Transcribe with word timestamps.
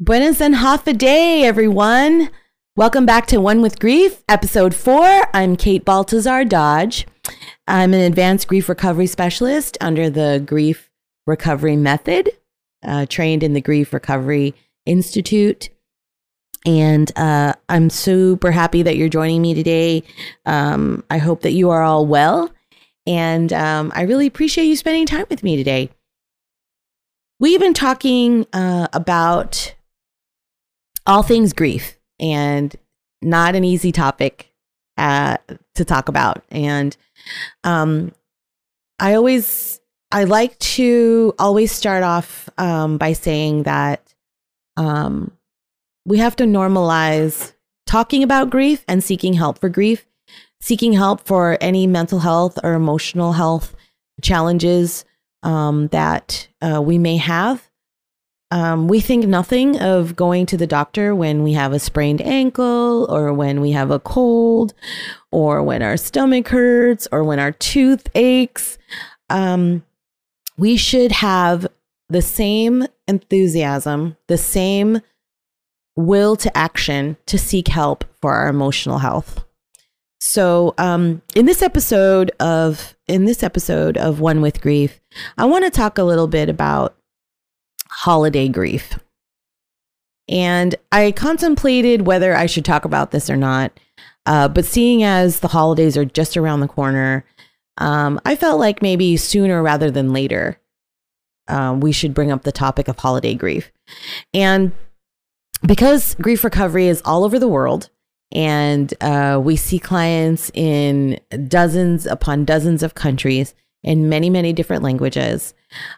Buenas 0.00 0.40
and 0.40 0.56
Hafa 0.56 0.92
Adai, 0.92 1.44
everyone. 1.44 2.28
Welcome 2.74 3.06
back 3.06 3.26
to 3.26 3.40
One 3.40 3.62
with 3.62 3.78
Grief, 3.78 4.24
episode 4.28 4.74
four. 4.74 5.28
I'm 5.32 5.54
Kate 5.54 5.84
Baltazar 5.84 6.44
Dodge. 6.44 7.06
I'm 7.68 7.94
an 7.94 8.00
advanced 8.00 8.48
grief 8.48 8.68
recovery 8.68 9.06
specialist 9.06 9.78
under 9.80 10.10
the 10.10 10.42
Grief 10.44 10.90
Recovery 11.28 11.76
Method, 11.76 12.28
uh, 12.82 13.06
trained 13.08 13.44
in 13.44 13.52
the 13.52 13.60
Grief 13.60 13.92
Recovery 13.92 14.56
Institute. 14.84 15.68
And 16.66 17.16
uh, 17.16 17.52
I'm 17.68 17.88
super 17.88 18.50
happy 18.50 18.82
that 18.82 18.96
you're 18.96 19.08
joining 19.08 19.42
me 19.42 19.54
today. 19.54 20.02
Um, 20.44 21.04
I 21.08 21.18
hope 21.18 21.42
that 21.42 21.52
you 21.52 21.70
are 21.70 21.82
all 21.82 22.04
well. 22.04 22.52
And 23.06 23.52
um, 23.52 23.92
I 23.94 24.02
really 24.02 24.26
appreciate 24.26 24.64
you 24.64 24.74
spending 24.74 25.06
time 25.06 25.26
with 25.30 25.44
me 25.44 25.56
today. 25.56 25.90
We've 27.38 27.60
been 27.60 27.74
talking 27.74 28.44
uh, 28.52 28.88
about 28.92 29.73
all 31.06 31.22
things 31.22 31.52
grief 31.52 31.98
and 32.18 32.74
not 33.22 33.54
an 33.54 33.64
easy 33.64 33.92
topic 33.92 34.52
uh, 34.96 35.36
to 35.74 35.84
talk 35.84 36.08
about. 36.08 36.44
And 36.50 36.96
um, 37.64 38.12
I 38.98 39.14
always, 39.14 39.80
I 40.12 40.24
like 40.24 40.58
to 40.58 41.34
always 41.38 41.72
start 41.72 42.02
off 42.02 42.48
um, 42.58 42.98
by 42.98 43.12
saying 43.12 43.64
that 43.64 44.14
um, 44.76 45.32
we 46.04 46.18
have 46.18 46.36
to 46.36 46.44
normalize 46.44 47.52
talking 47.86 48.22
about 48.22 48.50
grief 48.50 48.84
and 48.88 49.02
seeking 49.02 49.34
help 49.34 49.58
for 49.58 49.68
grief, 49.68 50.06
seeking 50.60 50.92
help 50.92 51.26
for 51.26 51.58
any 51.60 51.86
mental 51.86 52.20
health 52.20 52.58
or 52.62 52.74
emotional 52.74 53.32
health 53.32 53.74
challenges 54.22 55.04
um, 55.42 55.88
that 55.88 56.48
uh, 56.62 56.80
we 56.80 56.98
may 56.98 57.16
have. 57.16 57.68
Um, 58.54 58.86
we 58.86 59.00
think 59.00 59.26
nothing 59.26 59.80
of 59.80 60.14
going 60.14 60.46
to 60.46 60.56
the 60.56 60.68
doctor 60.68 61.12
when 61.12 61.42
we 61.42 61.54
have 61.54 61.72
a 61.72 61.80
sprained 61.80 62.22
ankle 62.22 63.04
or 63.10 63.32
when 63.32 63.60
we 63.60 63.72
have 63.72 63.90
a 63.90 63.98
cold 63.98 64.74
or 65.32 65.60
when 65.60 65.82
our 65.82 65.96
stomach 65.96 66.46
hurts 66.46 67.08
or 67.10 67.24
when 67.24 67.40
our 67.40 67.50
tooth 67.50 68.08
aches. 68.14 68.78
Um, 69.28 69.84
we 70.56 70.76
should 70.76 71.10
have 71.10 71.66
the 72.08 72.22
same 72.22 72.86
enthusiasm, 73.08 74.16
the 74.28 74.38
same 74.38 75.00
will 75.96 76.36
to 76.36 76.56
action 76.56 77.16
to 77.26 77.36
seek 77.36 77.66
help 77.66 78.04
for 78.20 78.34
our 78.34 78.46
emotional 78.46 78.98
health. 78.98 79.44
So, 80.20 80.74
um, 80.78 81.22
in 81.34 81.46
this 81.46 81.60
episode 81.60 82.30
of 82.38 82.94
in 83.08 83.24
this 83.24 83.42
episode 83.42 83.96
of 83.96 84.20
One 84.20 84.40
with 84.40 84.60
Grief, 84.60 85.00
I 85.36 85.44
want 85.44 85.64
to 85.64 85.70
talk 85.70 85.98
a 85.98 86.04
little 86.04 86.28
bit 86.28 86.48
about 86.48 86.96
holiday 87.94 88.48
grief. 88.48 88.98
And 90.28 90.74
I 90.90 91.12
contemplated 91.12 92.06
whether 92.06 92.34
I 92.34 92.46
should 92.46 92.64
talk 92.64 92.84
about 92.84 93.10
this 93.10 93.28
or 93.28 93.36
not. 93.36 93.78
Uh, 94.26 94.48
but 94.48 94.64
seeing 94.64 95.02
as 95.02 95.40
the 95.40 95.48
holidays 95.48 95.96
are 95.96 96.04
just 96.04 96.36
around 96.36 96.60
the 96.60 96.68
corner, 96.68 97.24
um, 97.78 98.20
I 98.24 98.36
felt 98.36 98.58
like 98.58 98.80
maybe 98.80 99.16
sooner 99.16 99.62
rather 99.62 99.90
than 99.90 100.12
later, 100.12 100.58
uh, 101.48 101.76
we 101.78 101.92
should 101.92 102.14
bring 102.14 102.32
up 102.32 102.42
the 102.42 102.52
topic 102.52 102.88
of 102.88 102.98
holiday 102.98 103.34
grief. 103.34 103.70
And 104.32 104.72
because 105.66 106.14
grief 106.14 106.42
recovery 106.42 106.88
is 106.88 107.02
all 107.04 107.24
over 107.24 107.38
the 107.38 107.48
world, 107.48 107.90
and 108.32 108.92
uh, 109.00 109.40
we 109.42 109.56
see 109.56 109.78
clients 109.78 110.50
in 110.54 111.20
dozens 111.46 112.06
upon 112.06 112.44
dozens 112.44 112.82
of 112.82 112.94
countries 112.94 113.54
in 113.82 114.08
many, 114.08 114.30
many 114.30 114.52
different 114.52 114.82
languages. 114.82 115.54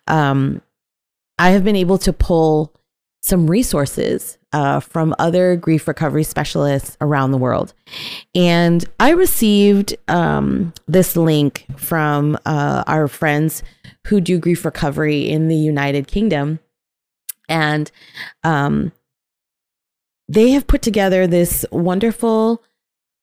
Um, 0.09 0.61
I 1.39 1.51
have 1.51 1.65
been 1.65 1.77
able 1.77 1.99
to 1.99 2.13
pull 2.13 2.73
some 3.23 3.51
resources 3.51 4.39
uh, 4.53 4.81
from 4.81 5.15
other 5.19 5.57
grief 5.57 5.89
recovery 5.89 6.23
specialists 6.23 6.97
around 7.01 7.33
the 7.33 7.39
world. 7.39 7.75
And 8.35 8.85
I 9.01 9.11
received 9.11 9.97
um, 10.09 10.73
this 10.87 11.17
link 11.17 11.67
from 11.77 12.39
uh, 12.47 12.85
our 12.87 13.09
friends 13.09 13.63
who 14.07 14.21
do 14.21 14.39
grief 14.39 14.65
recovery 14.65 15.29
in 15.29 15.49
the 15.49 15.57
United 15.57 16.07
Kingdom. 16.07 16.61
And 17.49 17.91
um, 18.45 18.93
they 20.29 20.51
have 20.51 20.67
put 20.67 20.83
together 20.83 21.27
this 21.27 21.67
wonderful 21.71 22.63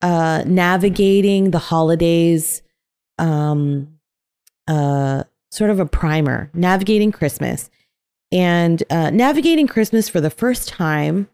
uh, 0.01 0.43
navigating 0.45 1.51
the 1.51 1.59
holidays 1.59 2.61
um, 3.17 3.99
uh, 4.67 5.23
sort 5.49 5.69
of 5.69 5.79
a 5.79 5.85
primer, 5.85 6.49
navigating 6.53 7.11
Christmas. 7.11 7.69
And 8.33 8.81
uh, 8.89 9.11
navigating 9.11 9.67
Christmas 9.67 10.09
for 10.09 10.19
the 10.19 10.31
first 10.31 10.67
time, 10.67 11.29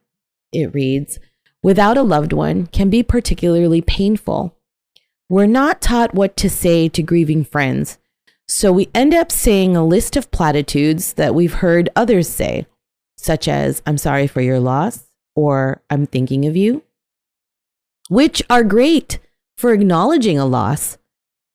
it 0.52 0.74
reads, 0.74 1.18
without 1.64 1.98
a 1.98 2.04
loved 2.04 2.34
one 2.34 2.68
can 2.68 2.90
be 2.90 3.04
particularly 3.04 3.82
painful. 3.82 4.54
We're 5.30 5.46
not 5.46 5.82
taught 5.82 6.14
what 6.14 6.36
to 6.38 6.50
say 6.50 6.90
to 6.90 7.02
grieving 7.02 7.46
friends, 7.46 7.98
so 8.50 8.74
we 8.74 8.90
end 8.94 9.14
up 9.14 9.32
saying 9.32 9.78
a 9.78 9.86
list 9.86 10.18
of 10.18 10.32
platitudes 10.32 11.14
that 11.14 11.34
we've 11.34 11.54
heard 11.54 11.88
others 11.96 12.28
say, 12.28 12.66
such 13.16 13.48
as, 13.48 13.82
I'm 13.86 13.98
sorry 13.98 14.28
for 14.28 14.42
your 14.42 14.60
loss, 14.60 15.10
or 15.36 15.82
I'm 15.90 16.06
thinking 16.06 16.46
of 16.48 16.58
you, 16.58 16.84
which 18.10 18.44
are 18.50 18.64
great 18.64 19.20
for 19.56 19.72
acknowledging 19.72 20.38
a 20.38 20.46
loss, 20.46 20.98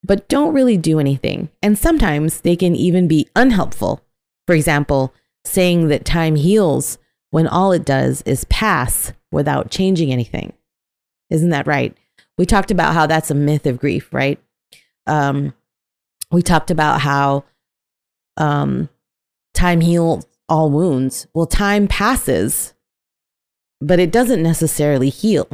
but 0.02 0.28
don't 0.28 0.54
really 0.54 0.76
do 0.76 1.00
anything. 1.00 1.50
And 1.62 1.76
sometimes 1.76 2.42
they 2.42 2.56
can 2.56 2.74
even 2.76 3.08
be 3.08 3.28
unhelpful. 3.34 4.00
For 4.46 4.54
example, 4.54 5.12
saying 5.44 5.88
that 5.88 6.04
time 6.04 6.36
heals 6.36 6.98
when 7.30 7.46
all 7.46 7.72
it 7.72 7.84
does 7.84 8.22
is 8.22 8.44
pass 8.44 9.12
without 9.30 9.70
changing 9.70 10.12
anything. 10.12 10.52
Isn't 11.30 11.50
that 11.50 11.66
right? 11.66 11.96
We 12.38 12.46
talked 12.46 12.70
about 12.70 12.94
how 12.94 13.06
that's 13.06 13.30
a 13.30 13.34
myth 13.34 13.66
of 13.66 13.78
grief, 13.78 14.12
right? 14.12 14.40
Um, 15.06 15.54
we 16.30 16.42
talked 16.42 16.70
about 16.70 17.00
how 17.00 17.44
um, 18.36 18.88
time 19.52 19.80
heals 19.80 20.26
all 20.48 20.70
wounds. 20.70 21.26
Well, 21.34 21.46
time 21.46 21.86
passes, 21.86 22.74
but 23.80 23.98
it 23.98 24.10
doesn't 24.10 24.42
necessarily 24.42 25.10
heal. 25.10 25.48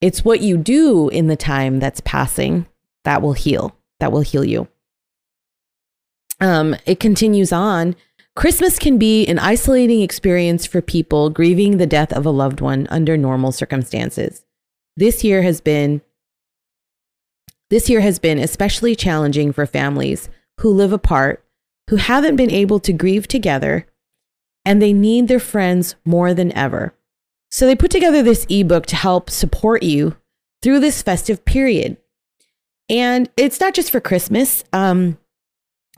It's 0.00 0.24
what 0.24 0.40
you 0.40 0.56
do 0.56 1.08
in 1.08 1.26
the 1.26 1.36
time 1.36 1.80
that's 1.80 2.00
passing 2.00 2.66
that 3.04 3.22
will 3.22 3.32
heal, 3.32 3.76
that 4.00 4.12
will 4.12 4.20
heal 4.20 4.44
you. 4.44 4.68
Um, 6.40 6.76
it 6.86 7.00
continues 7.00 7.52
on 7.52 7.96
Christmas 8.38 8.78
can 8.78 8.98
be 8.98 9.26
an 9.26 9.40
isolating 9.40 10.00
experience 10.00 10.64
for 10.64 10.80
people 10.80 11.28
grieving 11.28 11.76
the 11.76 11.88
death 11.88 12.12
of 12.12 12.24
a 12.24 12.30
loved 12.30 12.60
one 12.60 12.86
under 12.88 13.16
normal 13.16 13.50
circumstances. 13.50 14.44
This 14.96 15.24
year 15.24 15.42
has 15.42 15.60
been 15.60 16.02
this 17.68 17.90
year 17.90 18.00
has 18.00 18.20
been 18.20 18.38
especially 18.38 18.94
challenging 18.94 19.52
for 19.52 19.66
families 19.66 20.28
who 20.60 20.70
live 20.70 20.92
apart, 20.92 21.44
who 21.90 21.96
haven't 21.96 22.36
been 22.36 22.52
able 22.52 22.78
to 22.78 22.92
grieve 22.92 23.26
together, 23.26 23.88
and 24.64 24.80
they 24.80 24.92
need 24.92 25.26
their 25.26 25.40
friends 25.40 25.96
more 26.04 26.32
than 26.32 26.56
ever. 26.56 26.94
So 27.50 27.66
they 27.66 27.74
put 27.74 27.90
together 27.90 28.22
this 28.22 28.46
ebook 28.48 28.86
to 28.86 28.96
help 28.96 29.30
support 29.30 29.82
you 29.82 30.16
through 30.62 30.78
this 30.78 31.02
festive 31.02 31.44
period. 31.44 31.96
And 32.88 33.28
it's 33.36 33.58
not 33.58 33.74
just 33.74 33.90
for 33.90 34.00
Christmas. 34.00 34.62
Um, 34.72 35.18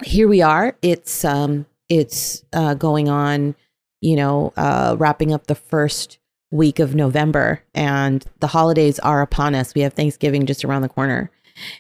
here 0.03 0.27
we 0.27 0.41
are. 0.41 0.79
It's 0.81 1.23
um, 1.23 1.67
it's 1.91 2.43
uh, 2.55 2.73
going 2.73 3.11
on, 3.11 3.55
you 4.01 4.17
know, 4.17 4.55
uh, 4.57 4.97
wrapping 4.99 5.35
up 5.35 5.47
the 5.49 5.55
first 5.55 6.19
week 6.51 6.79
of 6.79 6.95
November, 6.95 7.63
and 7.75 8.25
the 8.41 8.47
holidays 8.47 8.99
are 9.01 9.21
upon 9.21 9.55
us. 9.55 9.75
We 9.75 9.83
have 9.83 9.93
Thanksgiving 9.93 10.47
just 10.47 10.65
around 10.65 10.83
the 10.83 10.89
corner, 10.89 11.31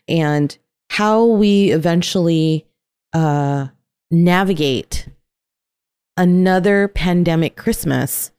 and 0.06 0.56
how 0.91 1.25
we 1.25 1.70
eventually 1.70 2.66
uh, 3.15 3.69
navigate 4.10 5.09
another 6.16 6.88
pandemic 6.88 7.56
Christmas 7.56 8.32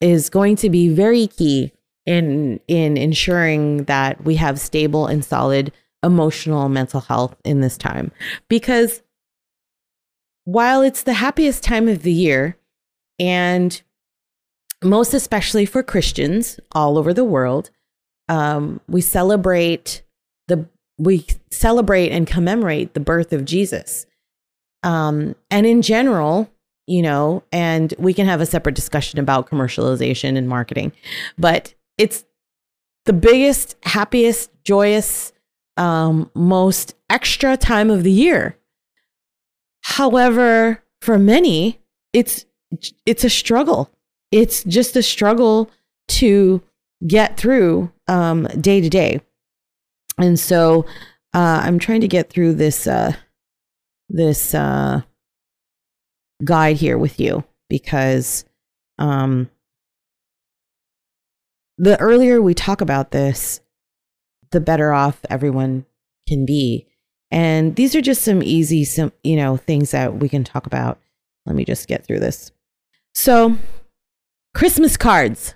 is 0.00 0.28
going 0.28 0.56
to 0.56 0.68
be 0.68 0.88
very 0.88 1.28
key 1.28 1.72
in 2.04 2.58
in 2.66 2.96
ensuring 2.96 3.84
that 3.84 4.24
we 4.24 4.34
have 4.34 4.58
stable 4.58 5.06
and 5.06 5.24
solid 5.24 5.72
emotional 6.02 6.68
mental 6.68 7.00
health 7.00 7.36
in 7.44 7.60
this 7.60 7.78
time 7.78 8.10
because 8.48 9.02
while 10.44 10.82
it's 10.82 11.02
the 11.02 11.14
happiest 11.14 11.62
time 11.62 11.88
of 11.88 12.02
the 12.02 12.12
year, 12.12 12.56
and 13.18 13.80
most 14.82 15.14
especially 15.14 15.66
for 15.66 15.82
Christians 15.82 16.58
all 16.72 16.98
over 16.98 17.14
the 17.14 17.24
world, 17.24 17.70
um, 18.28 18.80
we 18.88 19.00
celebrate 19.00 20.02
the 20.48 20.66
we 20.98 21.26
celebrate 21.50 22.10
and 22.10 22.26
commemorate 22.26 22.94
the 22.94 23.00
birth 23.00 23.32
of 23.32 23.44
Jesus. 23.44 24.06
Um, 24.82 25.34
and 25.50 25.66
in 25.66 25.82
general, 25.82 26.50
you 26.86 27.02
know, 27.02 27.42
and 27.52 27.94
we 27.98 28.12
can 28.12 28.26
have 28.26 28.40
a 28.40 28.46
separate 28.46 28.74
discussion 28.74 29.18
about 29.18 29.48
commercialization 29.48 30.36
and 30.36 30.48
marketing, 30.48 30.92
but 31.38 31.74
it's 31.98 32.24
the 33.04 33.12
biggest, 33.12 33.76
happiest, 33.84 34.50
joyous, 34.64 35.32
um, 35.76 36.30
most 36.34 36.94
extra 37.08 37.56
time 37.56 37.90
of 37.90 38.02
the 38.02 38.10
year 38.10 38.56
However, 39.82 40.82
for 41.00 41.18
many, 41.18 41.80
it's 42.12 42.46
it's 43.06 43.24
a 43.24 43.30
struggle. 43.30 43.90
it's 44.30 44.64
just 44.64 44.96
a 44.96 45.02
struggle 45.02 45.70
to 46.08 46.62
get 47.06 47.36
through 47.36 47.92
um, 48.08 48.44
day 48.60 48.80
to 48.80 48.88
day. 48.88 49.20
And 50.18 50.40
so 50.40 50.86
uh, 51.34 51.60
I'm 51.64 51.78
trying 51.78 52.00
to 52.00 52.08
get 52.08 52.30
through 52.30 52.54
this 52.54 52.86
uh, 52.86 53.12
this 54.08 54.54
uh, 54.54 55.02
guide 56.44 56.76
here 56.76 56.98
with 56.98 57.20
you 57.20 57.44
because 57.68 58.44
um, 58.98 59.50
the 61.78 61.98
earlier 62.00 62.40
we 62.40 62.54
talk 62.54 62.80
about 62.80 63.10
this, 63.10 63.60
the 64.50 64.60
better 64.60 64.92
off 64.92 65.20
everyone 65.28 65.86
can 66.28 66.44
be. 66.46 66.86
And 67.32 67.74
these 67.76 67.96
are 67.96 68.02
just 68.02 68.22
some 68.22 68.42
easy, 68.42 68.84
some 68.84 69.10
you 69.24 69.36
know 69.36 69.56
things 69.56 69.90
that 69.90 70.16
we 70.16 70.28
can 70.28 70.44
talk 70.44 70.66
about. 70.66 71.00
Let 71.46 71.56
me 71.56 71.64
just 71.64 71.88
get 71.88 72.04
through 72.04 72.20
this. 72.20 72.52
So, 73.14 73.56
Christmas 74.54 74.96
cards. 74.96 75.54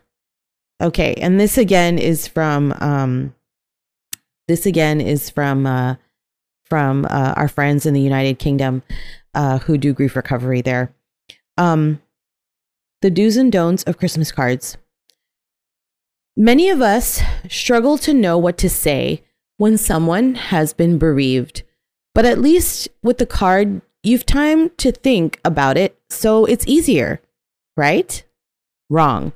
Okay, 0.81 1.15
and 1.15 1.39
this 1.39 1.57
again 1.57 1.99
is 1.99 2.27
from 2.27 2.75
um, 2.81 3.35
this 4.49 4.67
again 4.67 5.01
is 5.01 5.31
from 5.31 5.67
uh, 5.67 5.97
from 6.65 7.05
uh, 7.05 7.35
our 7.37 7.49
friends 7.49 7.87
in 7.87 7.95
the 7.95 8.01
United 8.01 8.39
Kingdom 8.39 8.83
uh, 9.35 9.59
who 9.59 9.79
do 9.79 9.93
grief 9.93 10.17
recovery 10.17 10.63
there. 10.63 10.95
Um, 11.59 12.01
the 13.03 13.11
do's 13.11 13.37
and 13.37 13.53
don'ts 13.53 13.83
of 13.85 13.99
Christmas 13.99 14.33
cards. 14.33 14.79
Many 16.37 16.71
of 16.71 16.81
us 16.81 17.21
struggle 17.49 17.97
to 17.99 18.13
know 18.13 18.37
what 18.37 18.59
to 18.59 18.69
say 18.69 19.23
when 19.57 19.79
someone 19.79 20.35
has 20.35 20.75
been 20.75 20.99
bereaved, 20.99 21.63
but 22.17 22.25
at 22.25 22.41
least 22.41 22.89
with 23.03 23.19
the 23.19 23.27
card, 23.27 23.83
you've 24.03 24.25
time 24.25 24.71
to 24.79 24.91
think 24.91 25.39
about 25.45 25.77
it, 25.77 26.01
so 26.09 26.47
it's 26.47 26.67
easier, 26.67 27.21
right? 27.77 28.25
Wrong. 28.89 29.35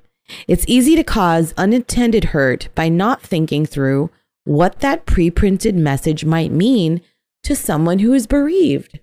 It's 0.49 0.65
easy 0.67 0.97
to 0.97 1.05
cause 1.05 1.53
unintended 1.59 2.25
hurt 2.33 2.71
by 2.75 2.89
not 2.89 3.21
thinking 3.21 3.67
through 3.67 4.09
what 4.45 4.81
that 4.81 5.05
pre 5.05 5.31
printed 5.31 5.75
message 5.75 6.25
might 6.25 6.53
mean 6.53 7.03
to 7.43 7.55
someone 7.55 7.99
who 7.99 8.15
is 8.15 8.27
bereaved. 8.27 8.99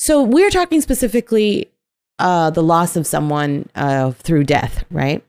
So, 0.00 0.20
we're 0.20 0.50
talking 0.50 0.80
specifically 0.80 1.70
uh, 2.18 2.50
the 2.50 2.62
loss 2.62 2.96
of 2.96 3.06
someone 3.06 3.68
uh, 3.76 4.10
through 4.10 4.44
death, 4.44 4.84
right? 4.90 5.24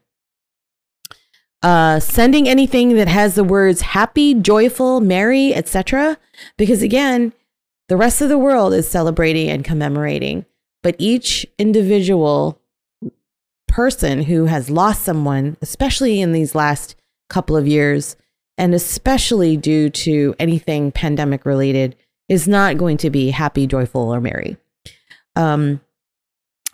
Uh, 1.61 1.99
sending 1.99 2.49
anything 2.49 2.95
that 2.95 3.07
has 3.07 3.35
the 3.35 3.43
words 3.43 3.81
happy, 3.81 4.33
joyful, 4.33 4.99
merry, 4.99 5.53
etc. 5.53 6.17
Because 6.57 6.81
again, 6.81 7.33
the 7.89 7.97
rest 7.97 8.21
of 8.21 8.29
the 8.29 8.37
world 8.37 8.73
is 8.73 8.87
celebrating 8.87 9.49
and 9.49 9.63
commemorating, 9.63 10.45
but 10.81 10.95
each 10.99 11.45
individual 11.57 12.59
person 13.67 14.23
who 14.23 14.45
has 14.45 14.69
lost 14.69 15.03
someone, 15.03 15.57
especially 15.61 16.21
in 16.21 16.31
these 16.31 16.55
last 16.55 16.95
couple 17.29 17.57
of 17.57 17.67
years, 17.67 18.15
and 18.57 18.73
especially 18.73 19.57
due 19.57 19.89
to 19.89 20.35
anything 20.39 20.91
pandemic 20.91 21.45
related, 21.45 21.95
is 22.29 22.47
not 22.47 22.77
going 22.77 22.97
to 22.97 23.09
be 23.09 23.31
happy, 23.31 23.67
joyful, 23.67 24.13
or 24.13 24.21
merry. 24.21 24.57
Um, 25.35 25.81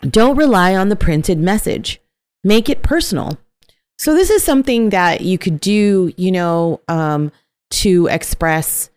don't 0.08 0.36
rely 0.36 0.76
on 0.76 0.88
the 0.88 0.96
printed 0.96 1.38
message. 1.38 2.00
Make 2.44 2.68
it 2.68 2.82
personal. 2.82 3.38
So 3.98 4.14
this 4.14 4.30
is 4.30 4.42
something 4.42 4.90
that 4.90 5.20
you 5.22 5.38
could 5.38 5.60
do, 5.60 6.12
you 6.16 6.32
know, 6.32 6.80
um, 6.88 7.32
to 7.70 8.06
express 8.06 8.90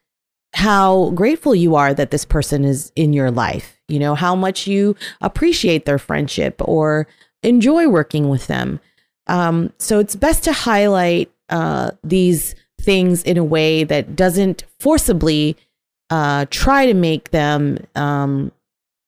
how 0.54 1.10
grateful 1.12 1.56
you 1.56 1.76
are 1.76 1.94
that 1.94 2.12
this 2.12 2.26
person 2.26 2.64
is 2.64 2.92
in 2.96 3.14
your 3.14 3.32
life. 3.32 3.82
You 3.88 4.00
know, 4.00 4.16
how 4.16 4.36
much 4.36 4.68
you 4.68 4.96
appreciate 5.22 5.86
their 5.86 6.00
friendship 6.00 6.56
or 6.60 7.08
enjoy 7.42 7.88
working 7.88 8.30
with 8.30 8.48
them. 8.48 8.80
Um, 9.28 9.74
so 9.78 10.00
it's 10.00 10.16
best 10.16 10.44
to 10.44 10.54
highlight 10.54 11.32
uh, 11.50 11.92
these 12.04 12.56
things 12.80 13.24
in 13.24 13.38
a 13.38 13.44
way 13.44 13.84
that 13.84 14.16
doesn't 14.16 14.64
forcibly 14.80 15.58
uh, 16.10 16.46
try 16.50 16.86
to 16.86 16.94
make 16.94 17.32
them 17.32 17.80
um, 17.96 18.52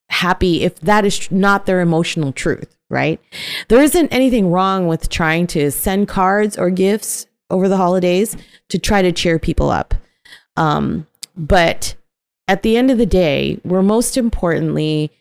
happy 0.09 0.63
if 0.63 0.79
that 0.81 1.05
is 1.05 1.29
not 1.31 1.65
their 1.65 1.81
emotional 1.81 2.31
truth, 2.31 2.75
right? 2.89 3.19
There 3.67 3.81
isn't 3.81 4.13
anything 4.13 4.49
wrong 4.49 4.87
with 4.87 5.09
trying 5.09 5.47
to 5.47 5.71
send 5.71 6.07
cards 6.07 6.57
or 6.57 6.69
gifts 6.69 7.27
over 7.49 7.67
the 7.67 7.77
holidays 7.77 8.35
to 8.69 8.79
try 8.79 9.01
to 9.01 9.11
cheer 9.11 9.37
people 9.37 9.69
up. 9.69 9.93
Um, 10.57 11.05
but 11.35 11.95
at 12.47 12.61
the 12.61 12.77
end 12.77 12.91
of 12.91 12.97
the 12.97 13.05
day, 13.05 13.59
we're 13.63 13.81
most 13.81 14.17
importantly 14.17 15.11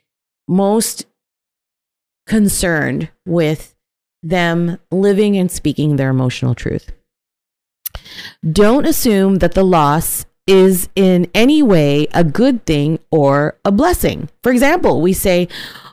most 0.47 1.07
concerned 2.27 3.09
with 3.27 3.75
them 4.23 4.79
living 4.91 5.37
and 5.37 5.51
speaking 5.51 5.97
their 5.97 6.11
emotional 6.11 6.55
truth. 6.55 6.93
Don't 8.51 8.87
assume 8.87 9.37
that 9.37 9.53
the 9.53 9.65
loss 9.65 10.27
is 10.47 10.89
in 10.95 11.31
any 11.35 11.63
way 11.63 12.07
a 12.13 12.23
good 12.23 12.67
thing 12.67 12.99
or 13.11 13.59
a 13.65 13.73
blessing. 13.73 14.29
For 14.43 14.53
example, 14.53 15.01
we 15.01 15.13
say, 15.13 15.49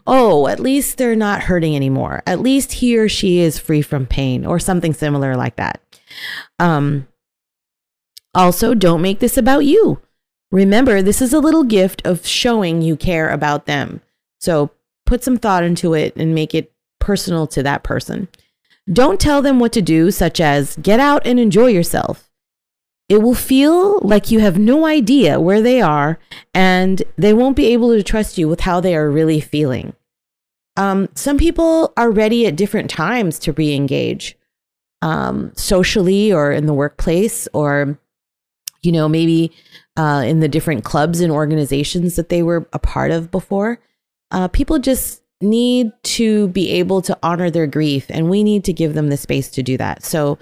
Oh, 0.08 0.48
at 0.48 0.60
least 0.60 0.98
they're 0.98 1.16
not 1.16 1.44
hurting 1.44 1.76
anymore. 1.76 2.24
At 2.26 2.42
least 2.42 2.74
he 2.74 2.98
or 2.98 3.08
she 3.08 3.40
is 3.40 3.60
free 3.60 3.84
from 3.84 4.08
pain, 4.08 4.46
or 4.46 4.58
something 4.58 4.94
similar 4.94 5.36
like 5.36 5.58
that. 5.58 5.80
Um, 6.60 7.08
also, 8.34 8.74
don't 8.74 9.04
make 9.04 9.20
this 9.20 9.38
about 9.38 9.60
you. 9.60 10.02
Remember, 10.52 11.02
this 11.02 11.22
is 11.22 11.34
a 11.34 11.40
little 11.40 11.64
gift 11.64 12.06
of 12.06 12.26
showing 12.26 12.82
you 12.82 12.96
care 12.98 13.30
about 13.30 13.66
them. 13.66 14.02
So 14.40 14.72
put 15.06 15.24
some 15.24 15.38
thought 15.38 15.64
into 15.64 15.94
it 15.94 16.16
and 16.16 16.36
make 16.36 16.54
it 16.54 16.72
personal 17.00 17.48
to 17.48 17.64
that 17.64 17.84
person. 17.84 18.28
Don't 18.92 19.20
tell 19.20 19.42
them 19.42 19.60
what 19.60 19.72
to 19.74 19.82
do, 19.82 20.12
such 20.12 20.42
as 20.42 20.76
get 20.78 21.00
out 21.00 21.26
and 21.26 21.40
enjoy 21.40 21.68
yourself. 21.68 22.30
It 23.08 23.22
will 23.22 23.36
feel 23.36 24.00
like 24.00 24.32
you 24.32 24.40
have 24.40 24.58
no 24.58 24.86
idea 24.86 25.40
where 25.40 25.62
they 25.62 25.82
are 25.82 26.18
and 26.54 27.04
they 27.18 27.34
won't 27.34 27.58
be 27.58 27.68
able 27.68 27.90
to 27.90 28.04
trust 28.04 28.38
you 28.38 28.48
with 28.48 28.62
how 28.62 28.80
they 28.80 28.96
are 28.96 29.10
really 29.10 29.42
feeling. 29.42 29.94
Um, 30.78 31.10
some 31.14 31.38
people 31.38 31.92
are 31.98 32.10
ready 32.10 32.48
at 32.48 32.56
different 32.56 32.90
times 32.90 33.38
to 33.40 33.52
re 33.52 33.74
engage 33.74 34.38
um, 35.02 35.52
socially 35.56 36.32
or 36.32 36.52
in 36.52 36.66
the 36.66 36.74
workplace 36.74 37.48
or, 37.54 38.00
you 38.84 38.92
know, 38.92 39.08
maybe 39.08 39.52
uh, 39.98 40.24
in 40.26 40.40
the 40.40 40.48
different 40.48 40.84
clubs 40.84 41.20
and 41.20 41.32
organizations 41.32 42.16
that 42.16 42.30
they 42.30 42.42
were 42.42 42.68
a 42.74 42.80
part 42.80 43.12
of 43.12 43.32
before 43.32 43.80
uh, 44.32 44.48
people 44.48 44.80
just 44.80 45.22
need 45.42 45.92
to 46.04 46.48
be 46.50 46.72
able 46.72 47.02
to 47.02 47.18
honor 47.22 47.50
their 47.50 47.68
grief, 47.68 48.06
and 48.10 48.30
we 48.30 48.44
need 48.44 48.64
to 48.64 48.74
give 48.74 48.94
them 48.94 49.10
the 49.10 49.18
space 49.18 49.50
to 49.52 49.64
do 49.64 49.78
that. 49.78 50.04
So, 50.04 50.38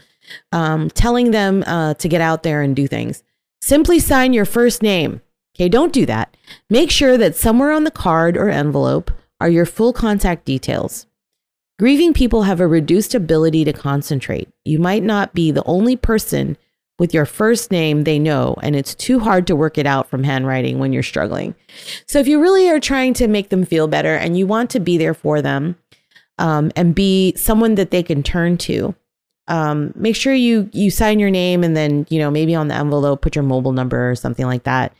um, 0.51 0.89
telling 0.91 1.31
them 1.31 1.63
uh, 1.65 1.95
to 1.95 2.07
get 2.07 2.21
out 2.21 2.43
there 2.43 2.61
and 2.61 2.75
do 2.75 2.87
things. 2.87 3.23
Simply 3.61 3.99
sign 3.99 4.33
your 4.33 4.45
first 4.45 4.83
name. 4.83 5.21
Okay, 5.55 5.69
don't 5.69 5.91
do 5.91 6.05
that. 6.05 6.37
Make 6.69 6.91
sure 6.91 7.17
that 7.17 7.35
somewhere 7.35 7.71
on 7.71 7.83
the 7.83 7.91
card 7.91 8.37
or 8.37 8.49
envelope 8.49 9.11
are 9.41 9.49
your 9.49 9.65
full 9.65 9.91
contact 9.91 10.45
details. 10.45 11.07
Grieving 11.79 12.13
people 12.13 12.43
have 12.43 12.59
a 12.59 12.67
reduced 12.67 13.15
ability 13.15 13.63
to 13.65 13.73
concentrate. 13.73 14.49
You 14.65 14.79
might 14.79 15.03
not 15.03 15.33
be 15.33 15.49
the 15.49 15.63
only 15.63 15.95
person 15.95 16.57
with 16.99 17.13
your 17.13 17.25
first 17.25 17.71
name 17.71 18.03
they 18.03 18.19
know, 18.19 18.55
and 18.61 18.75
it's 18.75 18.93
too 18.93 19.19
hard 19.19 19.47
to 19.47 19.55
work 19.55 19.77
it 19.77 19.87
out 19.87 20.09
from 20.09 20.23
handwriting 20.23 20.77
when 20.77 20.93
you're 20.93 21.01
struggling. 21.01 21.55
So, 22.05 22.19
if 22.19 22.27
you 22.27 22.39
really 22.39 22.69
are 22.69 22.79
trying 22.79 23.13
to 23.15 23.27
make 23.27 23.49
them 23.49 23.65
feel 23.65 23.87
better 23.87 24.15
and 24.15 24.37
you 24.37 24.45
want 24.45 24.69
to 24.71 24.79
be 24.79 24.97
there 24.97 25.13
for 25.13 25.41
them 25.41 25.77
um, 26.37 26.71
and 26.75 26.93
be 26.93 27.33
someone 27.35 27.75
that 27.75 27.91
they 27.91 28.03
can 28.03 28.21
turn 28.21 28.57
to, 28.59 28.93
um, 29.47 29.93
make 29.95 30.15
sure 30.15 30.33
you 30.33 30.69
you 30.73 30.91
sign 30.91 31.19
your 31.19 31.31
name 31.31 31.63
and 31.63 31.75
then 31.75 32.05
you 32.09 32.19
know 32.19 32.29
maybe 32.29 32.53
on 32.53 32.67
the 32.67 32.75
envelope 32.75 33.21
put 33.21 33.35
your 33.35 33.43
mobile 33.43 33.71
number 33.71 34.11
or 34.11 34.15
something 34.15 34.45
like 34.45 34.63
that, 34.63 34.93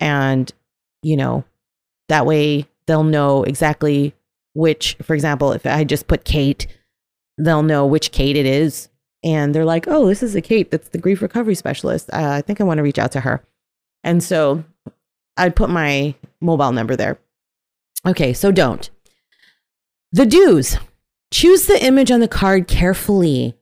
and 0.00 0.52
you 1.02 1.16
know 1.16 1.44
that 2.08 2.24
way 2.24 2.66
they'll 2.86 3.02
know 3.04 3.42
exactly 3.42 4.14
which. 4.54 4.96
For 5.02 5.14
example, 5.14 5.52
if 5.52 5.66
I 5.66 5.82
just 5.84 6.06
put 6.06 6.24
Kate, 6.24 6.68
they'll 7.36 7.64
know 7.64 7.84
which 7.84 8.12
Kate 8.12 8.36
it 8.36 8.46
is 8.46 8.88
and 9.24 9.54
they're 9.54 9.64
like, 9.64 9.88
"Oh, 9.88 10.06
this 10.06 10.22
is 10.22 10.36
a 10.36 10.40
Kate. 10.40 10.70
That's 10.70 10.90
the 10.90 10.98
grief 10.98 11.22
recovery 11.22 11.54
specialist. 11.56 12.10
Uh, 12.12 12.30
I 12.38 12.42
think 12.42 12.60
I 12.60 12.64
want 12.64 12.78
to 12.78 12.84
reach 12.84 12.98
out 12.98 13.12
to 13.12 13.20
her." 13.20 13.42
And 14.04 14.22
so 14.22 14.62
I'd 15.36 15.56
put 15.56 15.70
my 15.70 16.14
mobile 16.40 16.72
number 16.72 16.94
there. 16.94 17.18
Okay, 18.06 18.32
so 18.32 18.52
don't. 18.52 18.88
The 20.12 20.26
do's. 20.26 20.76
Choose 21.32 21.66
the 21.66 21.84
image 21.84 22.10
on 22.10 22.20
the 22.20 22.28
card 22.28 22.68
carefully. 22.68 23.56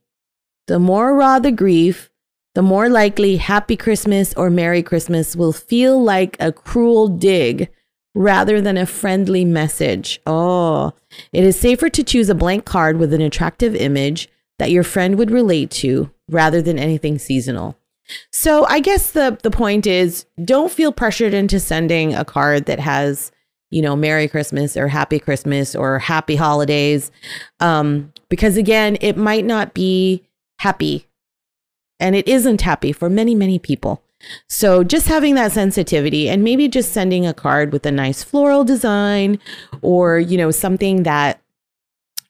The 0.66 0.78
more 0.78 1.14
raw 1.14 1.38
the 1.38 1.52
grief, 1.52 2.10
the 2.54 2.62
more 2.62 2.90
likely 2.90 3.36
Happy 3.36 3.76
Christmas 3.76 4.34
or 4.34 4.50
Merry 4.50 4.82
Christmas 4.82 5.34
will 5.34 5.52
feel 5.52 6.02
like 6.02 6.36
a 6.38 6.52
cruel 6.52 7.08
dig 7.08 7.70
rather 8.14 8.60
than 8.60 8.76
a 8.76 8.84
friendly 8.84 9.44
message. 9.44 10.20
Oh, 10.26 10.92
it 11.32 11.44
is 11.44 11.58
safer 11.58 11.88
to 11.88 12.02
choose 12.02 12.28
a 12.28 12.34
blank 12.34 12.66
card 12.66 12.98
with 12.98 13.14
an 13.14 13.22
attractive 13.22 13.74
image 13.74 14.28
that 14.58 14.70
your 14.70 14.84
friend 14.84 15.16
would 15.16 15.30
relate 15.30 15.70
to 15.70 16.10
rather 16.28 16.62
than 16.62 16.78
anything 16.78 17.18
seasonal. 17.18 17.76
So 18.30 18.64
I 18.66 18.80
guess 18.80 19.12
the 19.12 19.38
the 19.42 19.50
point 19.50 19.86
is 19.86 20.26
don't 20.44 20.72
feel 20.72 20.92
pressured 20.92 21.34
into 21.34 21.60
sending 21.60 22.14
a 22.14 22.24
card 22.24 22.66
that 22.66 22.80
has, 22.80 23.30
you 23.70 23.82
know, 23.82 23.96
Merry 23.96 24.28
Christmas 24.28 24.76
or 24.76 24.88
Happy 24.88 25.18
Christmas 25.18 25.74
or 25.74 25.98
Happy 25.98 26.36
Holidays. 26.36 27.10
Um, 27.60 28.12
Because 28.28 28.56
again, 28.56 28.96
it 29.02 29.18
might 29.18 29.44
not 29.44 29.74
be 29.74 30.22
happy 30.58 31.06
and 32.00 32.16
it 32.16 32.26
isn't 32.26 32.62
happy 32.62 32.90
for 32.90 33.10
many, 33.10 33.34
many 33.34 33.58
people. 33.58 34.02
So 34.48 34.82
just 34.84 35.08
having 35.08 35.34
that 35.34 35.52
sensitivity 35.52 36.30
and 36.30 36.42
maybe 36.42 36.66
just 36.66 36.92
sending 36.92 37.26
a 37.26 37.34
card 37.34 37.72
with 37.72 37.84
a 37.84 37.90
nice 37.92 38.22
floral 38.22 38.64
design 38.64 39.38
or, 39.82 40.18
you 40.18 40.38
know, 40.38 40.50
something 40.50 41.02
that 41.02 41.41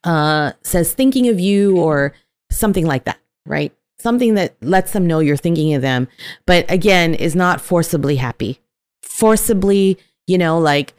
uh, 0.03 0.53
says 0.61 0.93
thinking 0.93 1.27
of 1.29 1.39
you 1.39 1.77
or 1.77 2.13
something 2.51 2.85
like 2.85 3.05
that, 3.05 3.19
right? 3.45 3.73
Something 3.99 4.33
that 4.35 4.55
lets 4.61 4.91
them 4.91 5.07
know 5.07 5.19
you're 5.19 5.37
thinking 5.37 5.73
of 5.73 5.81
them, 5.81 6.07
but 6.45 6.69
again, 6.69 7.13
is 7.13 7.35
not 7.35 7.61
forcibly 7.61 8.17
happy. 8.17 8.59
Forcibly, 9.01 9.97
you 10.27 10.37
know, 10.37 10.59
like, 10.59 10.93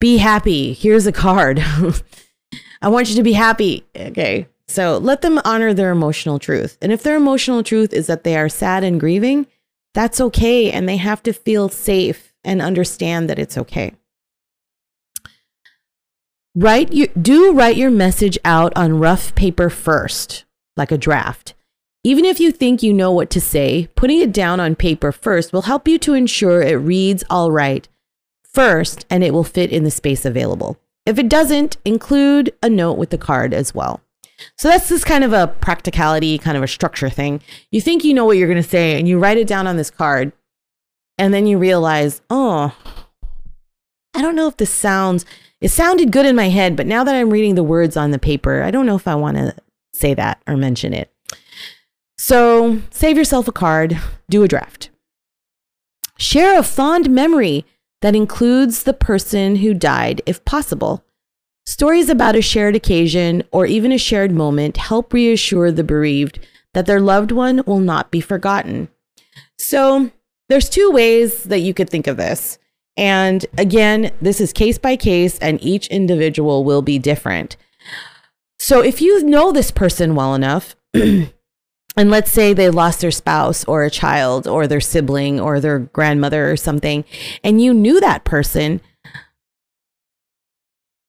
be 0.00 0.18
happy. 0.18 0.72
Here's 0.72 1.06
a 1.06 1.12
card. 1.12 1.62
I 2.82 2.88
want 2.88 3.10
you 3.10 3.16
to 3.16 3.22
be 3.22 3.32
happy. 3.32 3.84
Okay. 3.96 4.48
So 4.68 4.98
let 4.98 5.22
them 5.22 5.40
honor 5.44 5.72
their 5.72 5.90
emotional 5.90 6.38
truth. 6.38 6.76
And 6.82 6.92
if 6.92 7.02
their 7.02 7.16
emotional 7.16 7.62
truth 7.62 7.92
is 7.92 8.06
that 8.06 8.22
they 8.22 8.36
are 8.36 8.48
sad 8.48 8.84
and 8.84 9.00
grieving, 9.00 9.46
that's 9.94 10.20
okay. 10.20 10.70
And 10.70 10.88
they 10.88 10.98
have 10.98 11.22
to 11.24 11.32
feel 11.32 11.68
safe 11.68 12.32
and 12.44 12.62
understand 12.62 13.28
that 13.28 13.38
it's 13.38 13.58
okay. 13.58 13.94
Write 16.60 16.92
you 16.92 17.06
do 17.06 17.52
write 17.52 17.76
your 17.76 17.88
message 17.88 18.36
out 18.44 18.72
on 18.74 18.98
rough 18.98 19.32
paper 19.36 19.70
first, 19.70 20.44
like 20.76 20.90
a 20.90 20.98
draft. 20.98 21.54
Even 22.02 22.24
if 22.24 22.40
you 22.40 22.50
think 22.50 22.82
you 22.82 22.92
know 22.92 23.12
what 23.12 23.30
to 23.30 23.40
say, 23.40 23.88
putting 23.94 24.20
it 24.20 24.32
down 24.32 24.58
on 24.58 24.74
paper 24.74 25.12
first 25.12 25.52
will 25.52 25.62
help 25.62 25.86
you 25.86 25.98
to 25.98 26.14
ensure 26.14 26.60
it 26.60 26.74
reads 26.74 27.22
all 27.30 27.52
right 27.52 27.86
first 28.42 29.06
and 29.08 29.22
it 29.22 29.32
will 29.32 29.44
fit 29.44 29.70
in 29.70 29.84
the 29.84 29.90
space 29.92 30.24
available. 30.24 30.76
If 31.06 31.16
it 31.16 31.28
doesn't, 31.28 31.76
include 31.84 32.52
a 32.60 32.68
note 32.68 32.98
with 32.98 33.10
the 33.10 33.18
card 33.18 33.54
as 33.54 33.72
well. 33.72 34.00
So 34.56 34.66
that's 34.66 34.88
just 34.88 35.06
kind 35.06 35.22
of 35.22 35.32
a 35.32 35.46
practicality, 35.60 36.38
kind 36.38 36.56
of 36.56 36.64
a 36.64 36.66
structure 36.66 37.08
thing. 37.08 37.40
You 37.70 37.80
think 37.80 38.02
you 38.02 38.14
know 38.14 38.24
what 38.24 38.36
you're 38.36 38.48
going 38.48 38.60
to 38.60 38.68
say 38.68 38.98
and 38.98 39.06
you 39.06 39.20
write 39.20 39.38
it 39.38 39.46
down 39.46 39.68
on 39.68 39.76
this 39.76 39.92
card, 39.92 40.32
and 41.18 41.32
then 41.32 41.46
you 41.46 41.56
realize, 41.56 42.20
oh, 42.30 42.74
I 44.12 44.22
don't 44.22 44.34
know 44.34 44.48
if 44.48 44.56
this 44.56 44.70
sounds, 44.70 45.24
it 45.60 45.70
sounded 45.70 46.12
good 46.12 46.26
in 46.26 46.36
my 46.36 46.48
head, 46.48 46.76
but 46.76 46.86
now 46.86 47.04
that 47.04 47.14
I'm 47.14 47.30
reading 47.30 47.54
the 47.54 47.62
words 47.62 47.96
on 47.96 48.10
the 48.10 48.18
paper, 48.18 48.62
I 48.62 48.70
don't 48.70 48.86
know 48.86 48.96
if 48.96 49.08
I 49.08 49.14
want 49.14 49.36
to 49.36 49.54
say 49.92 50.14
that 50.14 50.40
or 50.46 50.56
mention 50.56 50.92
it. 50.92 51.12
So 52.16 52.80
save 52.90 53.16
yourself 53.16 53.48
a 53.48 53.52
card, 53.52 53.98
do 54.28 54.42
a 54.42 54.48
draft. 54.48 54.90
Share 56.16 56.58
a 56.58 56.62
fond 56.62 57.10
memory 57.10 57.64
that 58.02 58.14
includes 58.14 58.82
the 58.82 58.92
person 58.92 59.56
who 59.56 59.74
died 59.74 60.22
if 60.26 60.44
possible. 60.44 61.04
Stories 61.66 62.08
about 62.08 62.36
a 62.36 62.42
shared 62.42 62.74
occasion 62.74 63.42
or 63.52 63.66
even 63.66 63.92
a 63.92 63.98
shared 63.98 64.32
moment 64.32 64.76
help 64.76 65.12
reassure 65.12 65.70
the 65.70 65.84
bereaved 65.84 66.38
that 66.74 66.86
their 66.86 67.00
loved 67.00 67.32
one 67.32 67.62
will 67.66 67.80
not 67.80 68.10
be 68.10 68.20
forgotten. 68.20 68.88
So, 69.58 70.10
there's 70.48 70.68
two 70.68 70.90
ways 70.90 71.44
that 71.44 71.58
you 71.58 71.74
could 71.74 71.90
think 71.90 72.06
of 72.06 72.16
this. 72.16 72.58
And 72.98 73.46
again, 73.56 74.10
this 74.20 74.40
is 74.40 74.52
case 74.52 74.76
by 74.76 74.96
case, 74.96 75.38
and 75.38 75.62
each 75.62 75.86
individual 75.86 76.64
will 76.64 76.82
be 76.82 76.98
different. 76.98 77.56
So, 78.58 78.82
if 78.82 79.00
you 79.00 79.22
know 79.22 79.52
this 79.52 79.70
person 79.70 80.16
well 80.16 80.34
enough, 80.34 80.74
and 80.94 81.30
let's 81.96 82.32
say 82.32 82.52
they 82.52 82.68
lost 82.68 83.00
their 83.00 83.12
spouse 83.12 83.64
or 83.64 83.84
a 83.84 83.90
child 83.90 84.48
or 84.48 84.66
their 84.66 84.80
sibling 84.80 85.38
or 85.38 85.60
their 85.60 85.78
grandmother 85.78 86.50
or 86.50 86.56
something, 86.56 87.04
and 87.44 87.62
you 87.62 87.72
knew 87.72 88.00
that 88.00 88.24
person, 88.24 88.80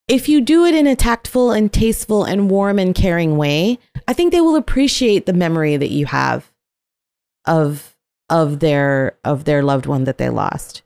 if 0.08 0.30
you 0.30 0.42
do 0.42 0.66
it 0.66 0.76
in 0.76 0.86
a 0.86 0.96
tactful 0.96 1.52
and 1.52 1.74
tasteful 1.74 2.24
and 2.24 2.52
warm 2.52 2.78
and 2.78 2.94
caring 2.94 3.36
way, 3.36 3.80
I 4.08 4.14
think 4.14 4.32
they 4.32 4.42
will 4.42 4.56
appreciate 4.56 5.26
the 5.26 5.34
memory 5.34 5.76
that 5.76 5.92
you 5.92 6.06
have 6.06 6.52
of 7.46 7.96
of 8.30 8.60
their 8.60 9.18
of 9.24 9.46
their 9.46 9.64
loved 9.64 9.88
one 9.88 10.04
that 10.04 10.20
they 10.20 10.30
lost. 10.30 10.84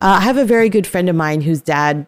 Uh, 0.00 0.18
I 0.18 0.20
have 0.20 0.36
a 0.36 0.44
very 0.44 0.68
good 0.68 0.86
friend 0.86 1.08
of 1.08 1.16
mine 1.16 1.42
whose 1.42 1.60
dad 1.60 2.06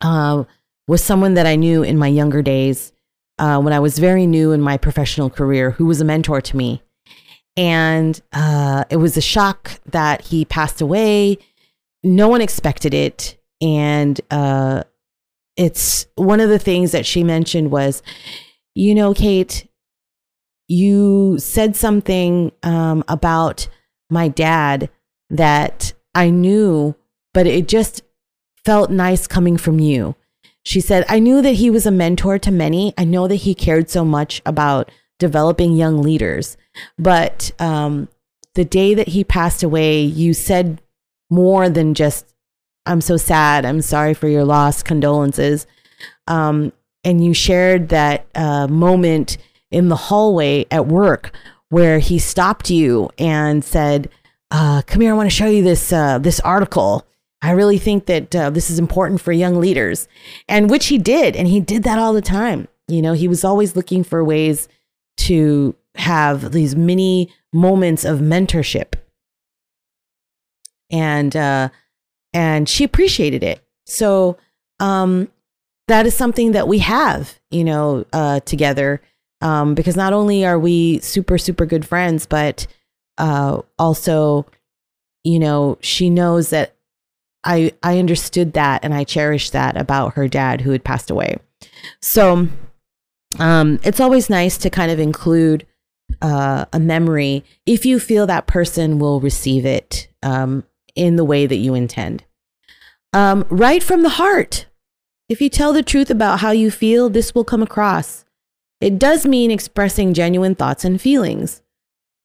uh, 0.00 0.44
was 0.86 1.02
someone 1.02 1.34
that 1.34 1.46
I 1.46 1.56
knew 1.56 1.82
in 1.82 1.98
my 1.98 2.08
younger 2.08 2.42
days 2.42 2.92
uh, 3.38 3.60
when 3.60 3.72
I 3.72 3.80
was 3.80 3.98
very 3.98 4.26
new 4.26 4.52
in 4.52 4.60
my 4.60 4.76
professional 4.76 5.30
career, 5.30 5.72
who 5.72 5.86
was 5.86 6.00
a 6.00 6.04
mentor 6.04 6.40
to 6.40 6.56
me. 6.56 6.82
And 7.56 8.20
uh, 8.32 8.84
it 8.90 8.96
was 8.96 9.16
a 9.16 9.20
shock 9.20 9.80
that 9.86 10.22
he 10.22 10.44
passed 10.44 10.80
away. 10.80 11.38
No 12.02 12.28
one 12.28 12.40
expected 12.40 12.94
it. 12.94 13.36
And 13.60 14.20
uh, 14.30 14.84
it's 15.56 16.06
one 16.14 16.40
of 16.40 16.48
the 16.48 16.58
things 16.58 16.92
that 16.92 17.04
she 17.04 17.24
mentioned 17.24 17.70
was, 17.70 18.02
you 18.74 18.94
know, 18.94 19.12
Kate, 19.12 19.68
you 20.68 21.38
said 21.38 21.74
something 21.74 22.52
um, 22.62 23.02
about 23.08 23.68
my 24.10 24.28
dad 24.28 24.90
that 25.30 25.92
I 26.18 26.30
knew, 26.30 26.96
but 27.32 27.46
it 27.46 27.68
just 27.68 28.02
felt 28.64 28.90
nice 28.90 29.28
coming 29.28 29.56
from 29.56 29.78
you. 29.78 30.16
She 30.64 30.80
said, 30.80 31.04
I 31.08 31.20
knew 31.20 31.40
that 31.42 31.52
he 31.52 31.70
was 31.70 31.86
a 31.86 31.92
mentor 31.92 32.40
to 32.40 32.50
many. 32.50 32.92
I 32.98 33.04
know 33.04 33.28
that 33.28 33.36
he 33.36 33.54
cared 33.54 33.88
so 33.88 34.04
much 34.04 34.42
about 34.44 34.90
developing 35.20 35.76
young 35.76 36.02
leaders. 36.02 36.56
But 36.98 37.52
um, 37.60 38.08
the 38.54 38.64
day 38.64 38.94
that 38.94 39.08
he 39.08 39.22
passed 39.22 39.62
away, 39.62 40.00
you 40.00 40.34
said 40.34 40.82
more 41.30 41.68
than 41.70 41.94
just 41.94 42.34
I'm 42.84 43.00
so 43.00 43.16
sad. 43.16 43.64
I'm 43.64 43.80
sorry 43.80 44.12
for 44.12 44.26
your 44.26 44.44
loss. 44.44 44.82
Condolences. 44.82 45.68
Um, 46.26 46.72
and 47.04 47.24
you 47.24 47.32
shared 47.32 47.90
that 47.90 48.26
uh, 48.34 48.66
moment 48.66 49.38
in 49.70 49.88
the 49.88 49.96
hallway 49.96 50.66
at 50.72 50.88
work 50.88 51.30
where 51.68 52.00
he 52.00 52.18
stopped 52.18 52.70
you 52.70 53.08
and 53.18 53.64
said, 53.64 54.10
uh, 54.50 54.82
"Come 54.86 55.02
here. 55.02 55.12
I 55.12 55.16
want 55.16 55.28
to 55.28 55.34
show 55.34 55.46
you 55.46 55.62
this 55.62 55.92
uh, 55.92 56.18
this 56.18 56.40
article. 56.40 57.06
I 57.40 57.52
really 57.52 57.78
think 57.78 58.06
that 58.06 58.34
uh, 58.34 58.50
this 58.50 58.70
is 58.70 58.78
important 58.78 59.20
for 59.20 59.32
young 59.32 59.60
leaders," 59.60 60.08
and 60.48 60.70
which 60.70 60.86
he 60.86 60.98
did, 60.98 61.36
and 61.36 61.48
he 61.48 61.60
did 61.60 61.82
that 61.84 61.98
all 61.98 62.12
the 62.12 62.22
time. 62.22 62.68
You 62.88 63.02
know, 63.02 63.12
he 63.12 63.28
was 63.28 63.44
always 63.44 63.76
looking 63.76 64.04
for 64.04 64.24
ways 64.24 64.68
to 65.18 65.74
have 65.96 66.52
these 66.52 66.74
mini 66.76 67.32
moments 67.52 68.04
of 68.04 68.20
mentorship, 68.20 68.94
and 70.90 71.36
uh, 71.36 71.68
and 72.32 72.68
she 72.68 72.84
appreciated 72.84 73.42
it. 73.42 73.60
So 73.86 74.36
um, 74.80 75.28
that 75.88 76.06
is 76.06 76.14
something 76.14 76.52
that 76.52 76.68
we 76.68 76.78
have, 76.78 77.38
you 77.50 77.64
know, 77.64 78.04
uh, 78.12 78.40
together. 78.40 79.00
Um, 79.40 79.76
because 79.76 79.96
not 79.96 80.12
only 80.12 80.44
are 80.44 80.58
we 80.58 80.98
super 80.98 81.38
super 81.38 81.64
good 81.64 81.86
friends, 81.86 82.26
but 82.26 82.66
uh, 83.18 83.62
also, 83.78 84.46
you 85.24 85.38
know, 85.38 85.78
she 85.80 86.08
knows 86.08 86.50
that 86.50 86.74
I 87.44 87.72
I 87.82 87.98
understood 87.98 88.54
that 88.54 88.84
and 88.84 88.94
I 88.94 89.04
cherished 89.04 89.52
that 89.52 89.76
about 89.76 90.14
her 90.14 90.28
dad 90.28 90.60
who 90.60 90.70
had 90.70 90.84
passed 90.84 91.10
away. 91.10 91.38
So 92.00 92.48
um, 93.38 93.80
it's 93.82 94.00
always 94.00 94.30
nice 94.30 94.56
to 94.58 94.70
kind 94.70 94.90
of 94.90 94.98
include 94.98 95.66
uh, 96.22 96.64
a 96.72 96.80
memory 96.80 97.44
if 97.66 97.84
you 97.84 98.00
feel 98.00 98.26
that 98.26 98.46
person 98.46 98.98
will 98.98 99.20
receive 99.20 99.66
it 99.66 100.08
um, 100.22 100.64
in 100.94 101.16
the 101.16 101.24
way 101.24 101.46
that 101.46 101.56
you 101.56 101.74
intend. 101.74 102.24
Um, 103.12 103.44
right 103.50 103.82
from 103.82 104.02
the 104.02 104.10
heart. 104.10 104.66
If 105.28 105.42
you 105.42 105.50
tell 105.50 105.74
the 105.74 105.82
truth 105.82 106.10
about 106.10 106.40
how 106.40 106.52
you 106.52 106.70
feel, 106.70 107.10
this 107.10 107.34
will 107.34 107.44
come 107.44 107.62
across. 107.62 108.24
It 108.80 108.98
does 108.98 109.26
mean 109.26 109.50
expressing 109.50 110.14
genuine 110.14 110.54
thoughts 110.54 110.84
and 110.84 111.00
feelings. 111.00 111.60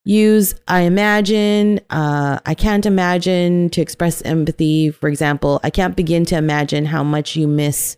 Use 0.05 0.55
I 0.67 0.81
imagine, 0.81 1.79
uh, 1.89 2.39
I 2.45 2.55
can't 2.55 2.86
imagine 2.86 3.69
to 3.69 3.81
express 3.81 4.22
empathy. 4.24 4.91
For 4.91 5.07
example, 5.07 5.62
I 5.63 5.69
can't 5.69 5.95
begin 5.95 6.25
to 6.25 6.38
imagine 6.38 6.86
how 6.86 7.03
much 7.03 7.38
you 7.38 7.48
miss 7.48 7.95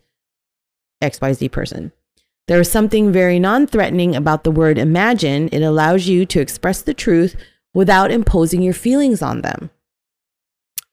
XYZ 1.01 1.51
person. 1.51 1.91
There 2.47 2.61
is 2.61 2.71
something 2.71 3.11
very 3.11 3.39
non 3.39 3.65
threatening 3.65 4.15
about 4.15 4.43
the 4.43 4.51
word 4.51 4.77
imagine. 4.77 5.49
It 5.51 5.63
allows 5.63 6.07
you 6.07 6.27
to 6.27 6.39
express 6.39 6.81
the 6.83 6.93
truth 6.93 7.35
without 7.73 8.11
imposing 8.11 8.61
your 8.61 8.73
feelings 8.73 9.23
on 9.23 9.41
them. 9.41 9.71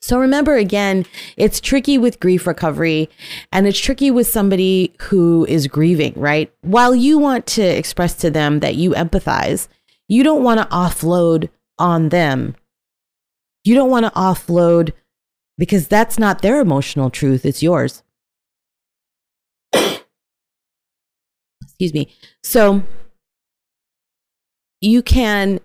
So 0.00 0.18
remember 0.18 0.56
again, 0.56 1.06
it's 1.36 1.60
tricky 1.60 1.96
with 1.96 2.18
grief 2.18 2.46
recovery 2.46 3.08
and 3.52 3.68
it's 3.68 3.78
tricky 3.78 4.10
with 4.10 4.26
somebody 4.26 4.94
who 5.02 5.46
is 5.46 5.68
grieving, 5.68 6.14
right? 6.16 6.52
While 6.62 6.94
you 6.94 7.18
want 7.18 7.46
to 7.48 7.62
express 7.62 8.14
to 8.16 8.30
them 8.30 8.60
that 8.60 8.74
you 8.74 8.92
empathize, 8.92 9.68
you 10.12 10.22
don't 10.22 10.42
want 10.42 10.60
to 10.60 10.66
offload 10.66 11.48
on 11.78 12.10
them. 12.10 12.54
You 13.64 13.74
don't 13.74 13.88
want 13.88 14.04
to 14.04 14.12
offload 14.12 14.92
because 15.56 15.88
that's 15.88 16.18
not 16.18 16.42
their 16.42 16.60
emotional 16.60 17.08
truth, 17.08 17.46
it's 17.46 17.62
yours. 17.62 18.02
Excuse 19.72 20.02
me. 21.94 22.14
So 22.44 22.82
you 24.82 25.02
can 25.02 25.60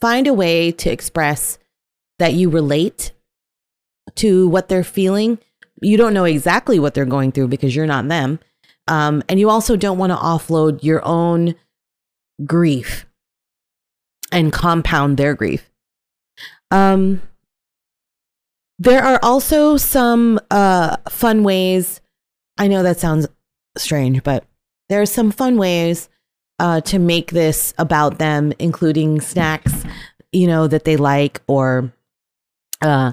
find 0.00 0.26
a 0.26 0.34
way 0.34 0.72
to 0.72 0.90
express 0.90 1.58
that 2.18 2.34
you 2.34 2.50
relate 2.50 3.12
to 4.16 4.48
what 4.48 4.68
they're 4.68 4.82
feeling. 4.82 5.38
You 5.80 5.96
don't 5.96 6.14
know 6.14 6.24
exactly 6.24 6.80
what 6.80 6.94
they're 6.94 7.04
going 7.04 7.30
through 7.30 7.48
because 7.48 7.76
you're 7.76 7.86
not 7.86 8.08
them. 8.08 8.40
Um, 8.88 9.22
and 9.28 9.38
you 9.38 9.48
also 9.48 9.76
don't 9.76 9.98
want 9.98 10.10
to 10.10 10.16
offload 10.16 10.82
your 10.82 11.04
own 11.04 11.54
grief 12.44 13.05
and 14.32 14.52
compound 14.52 15.16
their 15.16 15.34
grief. 15.34 15.70
Um, 16.70 17.22
there 18.78 19.02
are 19.02 19.18
also 19.22 19.76
some 19.76 20.38
uh, 20.50 20.96
fun 21.08 21.42
ways. 21.44 22.00
I 22.58 22.68
know 22.68 22.82
that 22.82 22.98
sounds 22.98 23.26
strange, 23.76 24.22
but 24.22 24.44
there 24.88 25.00
are 25.00 25.06
some 25.06 25.30
fun 25.30 25.56
ways 25.56 26.08
uh, 26.58 26.80
to 26.82 26.98
make 26.98 27.30
this 27.30 27.74
about 27.78 28.18
them, 28.18 28.52
including 28.58 29.20
snacks, 29.20 29.84
you 30.32 30.46
know, 30.46 30.66
that 30.66 30.84
they 30.84 30.96
like, 30.96 31.40
or 31.46 31.92
uh, 32.82 33.12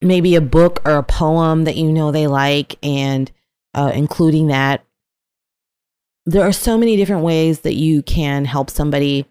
maybe 0.00 0.34
a 0.34 0.40
book 0.40 0.82
or 0.84 0.96
a 0.96 1.02
poem 1.02 1.64
that 1.64 1.76
you 1.76 1.92
know 1.92 2.10
they 2.10 2.26
like, 2.26 2.76
and 2.82 3.30
uh, 3.74 3.92
including 3.94 4.48
that. 4.48 4.84
There 6.26 6.42
are 6.42 6.52
so 6.52 6.78
many 6.78 6.96
different 6.96 7.22
ways 7.22 7.60
that 7.60 7.74
you 7.74 8.02
can 8.02 8.46
help 8.46 8.70
somebody 8.70 9.26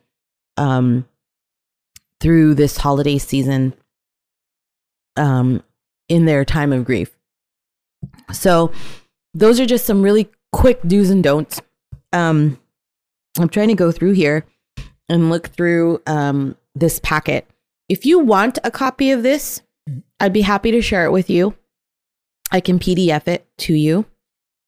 um, 0.57 1.07
through 2.19 2.55
this 2.55 2.77
holiday 2.77 3.17
season 3.17 3.73
um, 5.15 5.63
in 6.09 6.25
their 6.25 6.45
time 6.45 6.71
of 6.73 6.85
grief. 6.85 7.11
So, 8.31 8.71
those 9.33 9.59
are 9.59 9.65
just 9.65 9.85
some 9.85 10.01
really 10.01 10.29
quick 10.51 10.79
do's 10.85 11.09
and 11.09 11.23
don'ts. 11.23 11.61
Um, 12.11 12.59
I'm 13.39 13.49
trying 13.49 13.69
to 13.69 13.75
go 13.75 13.91
through 13.91 14.11
here 14.11 14.45
and 15.09 15.29
look 15.29 15.47
through 15.47 16.01
um, 16.05 16.55
this 16.75 16.99
packet. 16.99 17.47
If 17.89 18.05
you 18.05 18.19
want 18.19 18.59
a 18.63 18.71
copy 18.71 19.11
of 19.11 19.23
this, 19.23 19.61
I'd 20.19 20.33
be 20.33 20.41
happy 20.41 20.71
to 20.71 20.81
share 20.81 21.05
it 21.05 21.11
with 21.11 21.29
you. 21.29 21.55
I 22.51 22.59
can 22.59 22.79
PDF 22.79 23.27
it 23.27 23.47
to 23.59 23.73
you, 23.73 24.05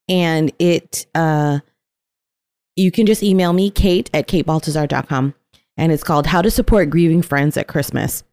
and 0.10 0.52
it 0.60 1.06
uh, 1.14 1.60
you 2.76 2.92
can 2.92 3.06
just 3.06 3.24
email 3.24 3.54
me 3.54 3.70
Kate 3.70 4.10
at 4.14 4.28
katebaltazar.com, 4.28 5.36
and 5.78 5.92
it's 5.92 6.04
called 6.04 6.28
"How 6.28 6.42
to 6.42 6.52
Support 6.52 6.90
Grieving 6.90 7.22
Friends 7.22 7.58
at 7.58 7.68
Christmas." 7.68 8.24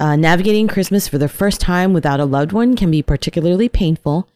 Uh, 0.00 0.16
navigating 0.16 0.66
Christmas 0.66 1.06
for 1.06 1.18
the 1.18 1.28
first 1.28 1.60
time 1.60 1.92
without 1.92 2.18
a 2.18 2.24
loved 2.24 2.52
one 2.52 2.74
can 2.74 2.90
be 2.90 3.02
particularly 3.02 3.68
painful, 3.68 4.28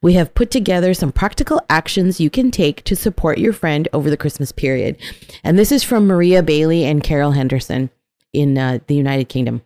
we 0.00 0.14
have 0.14 0.34
put 0.34 0.50
together 0.50 0.94
some 0.94 1.12
practical 1.12 1.60
actions 1.68 2.20
you 2.20 2.30
can 2.30 2.50
take 2.50 2.82
to 2.84 2.96
support 2.96 3.38
your 3.38 3.52
friend 3.52 3.88
over 3.92 4.10
the 4.10 4.16
Christmas 4.16 4.52
period. 4.52 4.96
And 5.44 5.58
this 5.58 5.72
is 5.72 5.84
from 5.84 6.06
Maria 6.06 6.42
Bailey 6.42 6.84
and 6.84 7.02
Carol 7.02 7.32
Henderson 7.32 7.90
in 8.32 8.58
uh, 8.58 8.78
the 8.86 8.94
United 8.94 9.28
Kingdom. 9.28 9.62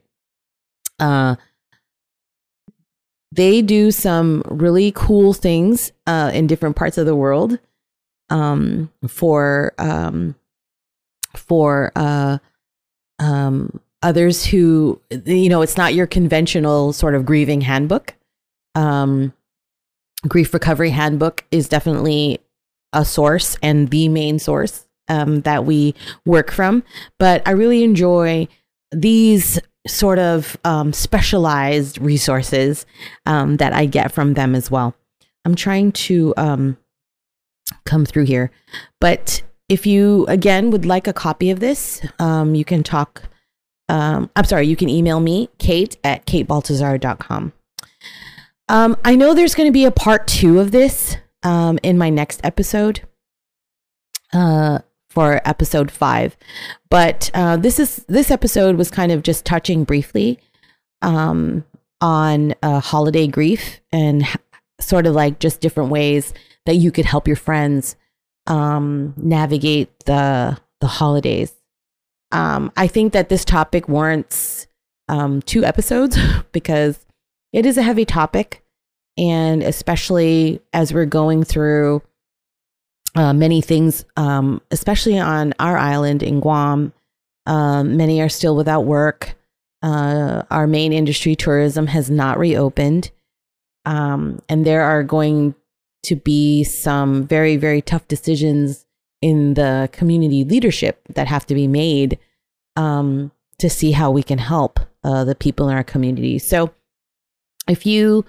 Uh, 0.99 1.37
they 3.33 3.61
do 3.63 3.91
some 3.91 4.43
really 4.47 4.93
cool 4.95 5.33
things 5.33 5.93
uh, 6.07 6.31
in 6.33 6.47
different 6.47 6.77
parts 6.77 6.97
of 6.97 7.07
the 7.07 7.17
world 7.17 7.59
um, 8.31 8.91
for 9.09 9.75
um, 9.79 10.35
for 11.39 11.93
uh, 11.97 12.39
um, 13.19 13.81
others 14.03 14.45
who 14.45 15.01
you 15.25 15.49
know 15.49 15.63
it's 15.63 15.77
not 15.77 15.95
your 15.95 16.07
conventional 16.07 16.93
sort 16.93 17.15
of 17.15 17.25
grieving 17.25 17.63
handbook. 17.63 18.15
Um, 18.75 19.33
Grief 20.29 20.53
Recovery 20.53 20.91
Handbook 20.91 21.45
is 21.51 21.69
definitely 21.69 22.41
a 22.93 23.05
source 23.05 23.57
and 23.63 23.89
the 23.91 24.09
main 24.09 24.39
source 24.39 24.87
um, 25.09 25.43
that 25.43 25.65
we 25.65 25.95
work 26.25 26.51
from. 26.51 26.83
But 27.19 27.47
I 27.47 27.53
really 27.53 27.85
enjoy 27.85 28.49
these 28.93 29.59
sort 29.87 30.19
of 30.19 30.57
um, 30.65 30.93
specialized 30.93 32.01
resources 32.01 32.87
um, 33.25 33.59
that 33.59 33.73
I 33.73 33.87
get 33.87 34.13
from 34.13 34.35
them 34.35 34.55
as 34.55 34.71
well. 34.71 34.95
I'm 35.45 35.55
trying 35.55 35.93
to 35.93 36.35
um, 36.37 36.77
come 37.85 38.05
through 38.05 38.25
here. 38.25 38.51
But 39.01 39.43
if 39.69 39.87
you, 39.87 40.25
again, 40.27 40.71
would 40.71 40.87
like 40.87 41.07
a 41.07 41.13
copy 41.13 41.51
of 41.51 41.61
this, 41.61 42.01
um, 42.19 42.55
you 42.55 42.65
can 42.65 42.83
talk. 42.83 43.23
Um, 43.89 44.31
I'm 44.37 44.45
sorry, 44.45 44.67
you 44.67 44.77
can 44.77 44.89
email 44.89 45.21
me, 45.21 45.49
kate 45.59 45.97
at 46.05 46.27
katebaltazar.com. 46.27 47.53
Um, 48.69 48.97
I 49.05 49.15
know 49.15 49.35
there's 49.35 49.55
going 49.55 49.69
to 49.69 49.73
be 49.73 49.85
a 49.85 49.93
part 49.93 50.27
two 50.27 50.59
of 50.59 50.73
this 50.73 51.17
um, 51.43 51.79
in 51.83 51.97
my 51.97 52.11
next 52.11 52.41
episode 52.43 53.03
uh, 54.33 54.81
for 55.09 55.41
episode 55.45 55.91
five, 55.91 56.37
but 56.91 57.31
uh, 57.33 57.57
this 57.57 57.79
is 57.79 58.05
this 58.09 58.31
episode 58.31 58.77
was 58.77 58.91
kind 58.91 59.13
of 59.13 59.23
just 59.23 59.45
touching 59.45 59.85
briefly 59.85 60.41
um, 61.01 61.65
on 62.01 62.55
uh, 62.63 62.81
holiday 62.81 63.29
grief 63.29 63.81
and 63.93 64.25
sort 64.81 65.07
of 65.07 65.15
like 65.15 65.39
just 65.39 65.61
different 65.61 65.91
ways 65.91 66.35
that 66.67 66.75
you 66.75 66.91
could 66.91 67.05
help 67.05 67.29
your 67.29 67.37
friends 67.37 67.95
um, 68.47 69.15
navigate 69.17 69.91
the 70.05 70.59
the 70.81 70.87
holidays. 70.87 71.55
Um, 72.33 72.73
I 72.77 72.87
think 72.87 73.13
that 73.13 73.29
this 73.29 73.45
topic 73.45 73.89
warrants 73.89 74.67
um, 75.09 75.43
two 75.43 75.65
episodes 75.65 76.19
because 76.53 77.07
it 77.53 77.67
is 77.67 77.79
a 77.79 77.83
heavy 77.83 78.05
topic. 78.05 78.63
And 79.19 79.63
especially 79.63 80.61
as 80.73 80.93
we're 80.93 81.07
going 81.07 81.43
through 81.43 82.03
uh, 83.15 83.33
many 83.33 83.63
things, 83.63 84.05
um, 84.17 84.61
especially 84.71 85.19
on 85.19 85.55
our 85.59 85.79
island 85.79 86.23
in 86.23 86.41
Guam, 86.41 86.93
um, 87.47 87.97
many 87.97 88.21
are 88.21 88.29
still 88.29 88.57
without 88.57 88.85
work. 88.85 89.35
Uh, 89.83 90.43
our 90.51 90.67
main 90.67 90.93
industry, 90.93 91.35
tourism, 91.35 91.87
has 91.87 92.11
not 92.11 92.39
reopened. 92.39 93.11
Um, 93.87 94.43
and 94.49 94.67
there 94.67 94.83
are 94.83 95.03
going 95.03 95.55
to 96.07 96.17
be 96.17 96.65
some 96.65 97.27
very, 97.27 97.57
very 97.57 97.83
tough 97.83 98.07
decisions 98.09 98.87
in 99.23 99.55
the 99.55 99.89
community 99.93 100.45
leadership 100.45 101.01
that 101.15 101.27
have 101.27 101.47
to 101.47 101.55
be 101.55 101.67
made 101.67 102.19
um, 102.77 103.33
to 103.59 103.69
see 103.69 103.93
how 103.93 104.11
we 104.11 104.23
can 104.23 104.39
help 104.39 104.79
uh, 105.03 105.25
the 105.25 105.35
people 105.35 105.69
in 105.69 105.75
our 105.75 105.85
community. 105.85 106.39
So, 106.39 106.73
if 107.69 107.87
you 107.87 108.25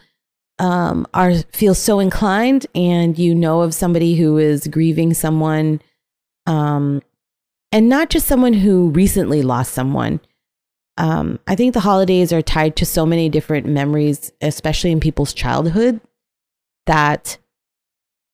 um, 0.59 1.05
are 1.13 1.35
feel 1.53 1.75
so 1.75 1.99
inclined 1.99 2.65
and 2.73 3.17
you 3.17 3.35
know 3.35 3.61
of 3.61 3.73
somebody 3.73 4.15
who 4.15 4.37
is 4.37 4.67
grieving 4.67 5.13
someone, 5.13 5.81
um, 6.47 7.01
and 7.71 7.89
not 7.89 8.09
just 8.09 8.27
someone 8.27 8.53
who 8.53 8.89
recently 8.89 9.41
lost 9.41 9.73
someone. 9.73 10.19
Um, 10.99 11.39
I 11.45 11.55
think 11.55 11.75
the 11.75 11.81
holidays 11.81 12.33
are 12.33 12.41
tied 12.41 12.75
to 12.77 12.85
so 12.85 13.05
many 13.05 13.29
different 13.29 13.67
memories, 13.67 14.31
especially 14.41 14.91
in 14.91 14.99
people's 14.99 15.33
childhood, 15.33 16.01
that 16.87 17.37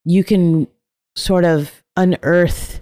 you 0.06 0.24
can 0.24 0.68
sort 1.16 1.46
of 1.46 1.84
unearth 1.96 2.82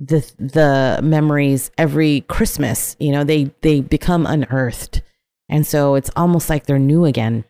the 0.00 0.20
the 0.38 1.00
memories 1.02 1.70
every 1.78 2.22
Christmas. 2.22 2.96
You 2.98 3.12
know, 3.12 3.24
they 3.24 3.50
they 3.62 3.80
become 3.80 4.26
unearthed, 4.26 5.02
and 5.48 5.66
so 5.66 5.94
it's 5.94 6.10
almost 6.16 6.50
like 6.50 6.66
they're 6.66 6.78
new 6.78 7.04
again. 7.04 7.44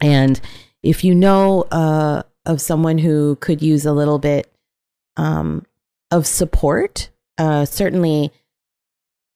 And 0.00 0.40
if 0.82 1.04
you 1.04 1.14
know 1.14 1.62
uh, 1.72 2.22
of 2.44 2.60
someone 2.60 2.98
who 2.98 3.36
could 3.36 3.62
use 3.62 3.86
a 3.86 3.92
little 3.92 4.18
bit 4.18 4.50
um, 5.16 5.64
of 6.10 6.26
support, 6.26 7.10
uh, 7.38 7.64
certainly 7.64 8.30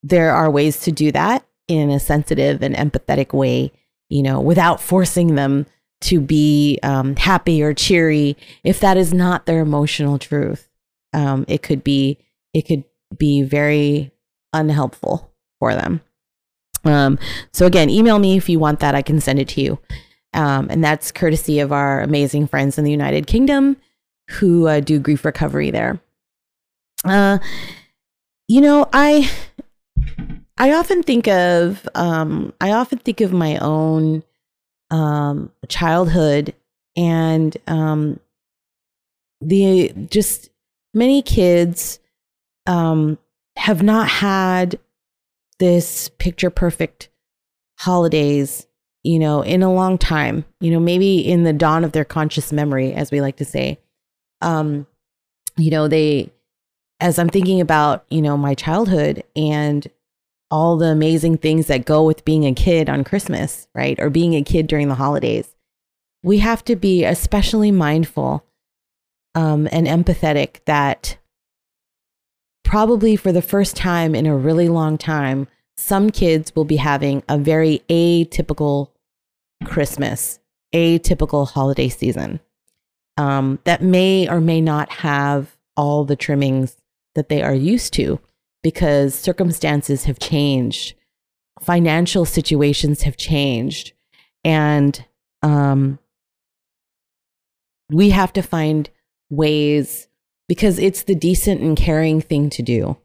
there 0.02 0.32
are 0.32 0.50
ways 0.50 0.80
to 0.80 0.92
do 0.92 1.12
that 1.12 1.44
in 1.68 1.90
a 1.90 2.00
sensitive 2.00 2.62
and 2.62 2.74
empathetic 2.74 3.32
way, 3.32 3.72
you 4.08 4.22
know, 4.22 4.40
without 4.40 4.80
forcing 4.80 5.34
them 5.34 5.66
to 6.02 6.20
be 6.20 6.78
um, 6.82 7.16
happy 7.16 7.62
or 7.62 7.74
cheery. 7.74 8.36
If 8.64 8.80
that 8.80 8.96
is 8.96 9.12
not 9.12 9.46
their 9.46 9.60
emotional 9.60 10.18
truth, 10.18 10.68
um, 11.12 11.44
it 11.48 11.62
could 11.62 11.84
be 11.84 12.18
it 12.54 12.62
could 12.62 12.84
be 13.16 13.42
very 13.42 14.12
unhelpful 14.52 15.32
for 15.58 15.74
them. 15.74 16.00
Um, 16.84 17.18
so 17.52 17.66
again, 17.66 17.90
email 17.90 18.18
me 18.18 18.36
if 18.36 18.48
you 18.48 18.58
want 18.58 18.80
that. 18.80 18.94
I 18.94 19.02
can 19.02 19.20
send 19.20 19.38
it 19.38 19.48
to 19.48 19.60
you. 19.60 19.78
Um, 20.32 20.68
and 20.70 20.82
that's 20.82 21.12
courtesy 21.12 21.58
of 21.58 21.72
our 21.72 22.00
amazing 22.00 22.46
friends 22.46 22.78
in 22.78 22.84
the 22.84 22.90
United 22.90 23.26
Kingdom 23.26 23.76
who 24.30 24.68
uh, 24.68 24.80
do 24.80 24.98
grief 24.98 25.24
recovery 25.24 25.70
there. 25.70 26.00
Uh, 27.04 27.38
you 28.48 28.60
know, 28.60 28.88
I 28.92 29.30
I 30.58 30.72
often 30.72 31.02
think 31.02 31.26
of 31.26 31.88
um, 31.94 32.52
I 32.60 32.72
often 32.72 32.98
think 32.98 33.20
of 33.20 33.32
my 33.32 33.56
own 33.58 34.22
um, 34.90 35.50
childhood 35.68 36.54
and 36.96 37.56
um, 37.66 38.18
the 39.40 39.92
just 40.10 40.50
many 40.92 41.22
kids 41.22 41.98
um, 42.66 43.18
have 43.56 43.82
not 43.82 44.08
had 44.08 44.78
this 45.58 46.10
picture 46.18 46.50
perfect 46.50 47.08
holidays 47.78 48.66
you 49.02 49.18
know, 49.18 49.42
in 49.42 49.62
a 49.62 49.72
long 49.72 49.96
time, 49.96 50.44
you 50.60 50.70
know, 50.70 50.80
maybe 50.80 51.18
in 51.18 51.44
the 51.44 51.52
dawn 51.52 51.84
of 51.84 51.92
their 51.92 52.04
conscious 52.04 52.52
memory, 52.52 52.92
as 52.92 53.10
we 53.10 53.20
like 53.20 53.36
to 53.36 53.44
say. 53.44 53.78
Um, 54.42 54.86
you 55.56 55.70
know, 55.70 55.88
they, 55.88 56.30
as 57.00 57.18
I'm 57.18 57.28
thinking 57.28 57.60
about, 57.60 58.04
you 58.10 58.20
know, 58.20 58.36
my 58.36 58.54
childhood 58.54 59.24
and 59.34 59.86
all 60.50 60.76
the 60.76 60.86
amazing 60.86 61.38
things 61.38 61.66
that 61.66 61.84
go 61.84 62.04
with 62.04 62.24
being 62.24 62.44
a 62.44 62.54
kid 62.54 62.88
on 62.88 63.04
Christmas, 63.04 63.68
right? 63.74 63.98
Or 64.00 64.10
being 64.10 64.34
a 64.34 64.42
kid 64.42 64.66
during 64.66 64.88
the 64.88 64.94
holidays, 64.94 65.54
we 66.22 66.38
have 66.38 66.64
to 66.64 66.76
be 66.76 67.04
especially 67.04 67.70
mindful 67.70 68.44
um, 69.34 69.68
and 69.70 69.86
empathetic 69.86 70.64
that 70.64 71.16
probably 72.64 73.16
for 73.16 73.32
the 73.32 73.42
first 73.42 73.76
time 73.76 74.14
in 74.14 74.26
a 74.26 74.36
really 74.36 74.68
long 74.68 74.98
time, 74.98 75.46
some 75.76 76.10
kids 76.10 76.54
will 76.54 76.64
be 76.64 76.76
having 76.76 77.22
a 77.28 77.38
very 77.38 77.82
atypical 77.88 78.90
Christmas, 79.64 80.40
atypical 80.74 81.48
holiday 81.48 81.88
season 81.88 82.40
um, 83.20 83.58
that 83.64 83.82
may 83.82 84.28
or 84.28 84.40
may 84.40 84.60
not 84.60 84.90
have 84.90 85.56
all 85.76 86.04
the 86.04 86.16
trimmings 86.16 86.76
that 87.14 87.28
they 87.28 87.42
are 87.42 87.54
used 87.54 87.92
to 87.94 88.18
because 88.62 89.14
circumstances 89.14 90.04
have 90.04 90.18
changed, 90.18 90.94
financial 91.60 92.24
situations 92.24 93.02
have 93.02 93.16
changed, 93.16 93.92
and 94.44 95.04
um, 95.42 95.98
we 97.90 98.10
have 98.10 98.32
to 98.32 98.42
find 98.42 98.90
ways 99.30 100.08
because 100.48 100.78
it's 100.78 101.04
the 101.04 101.14
decent 101.14 101.60
and 101.60 101.76
caring 101.76 102.20
thing 102.20 102.50
to 102.50 102.62
do. 102.62 102.96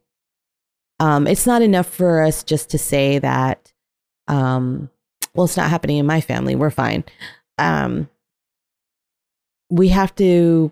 Um, 0.99 1.27
it's 1.27 1.45
not 1.45 1.61
enough 1.61 1.87
for 1.87 2.23
us 2.23 2.43
just 2.43 2.69
to 2.71 2.77
say 2.77 3.19
that, 3.19 3.73
um, 4.27 4.89
well, 5.33 5.45
it's 5.45 5.57
not 5.57 5.69
happening 5.69 5.97
in 5.97 6.05
my 6.05 6.21
family. 6.21 6.55
We're 6.55 6.69
fine. 6.71 7.03
Um, 7.57 8.09
we 9.69 9.89
have 9.89 10.15
to, 10.15 10.71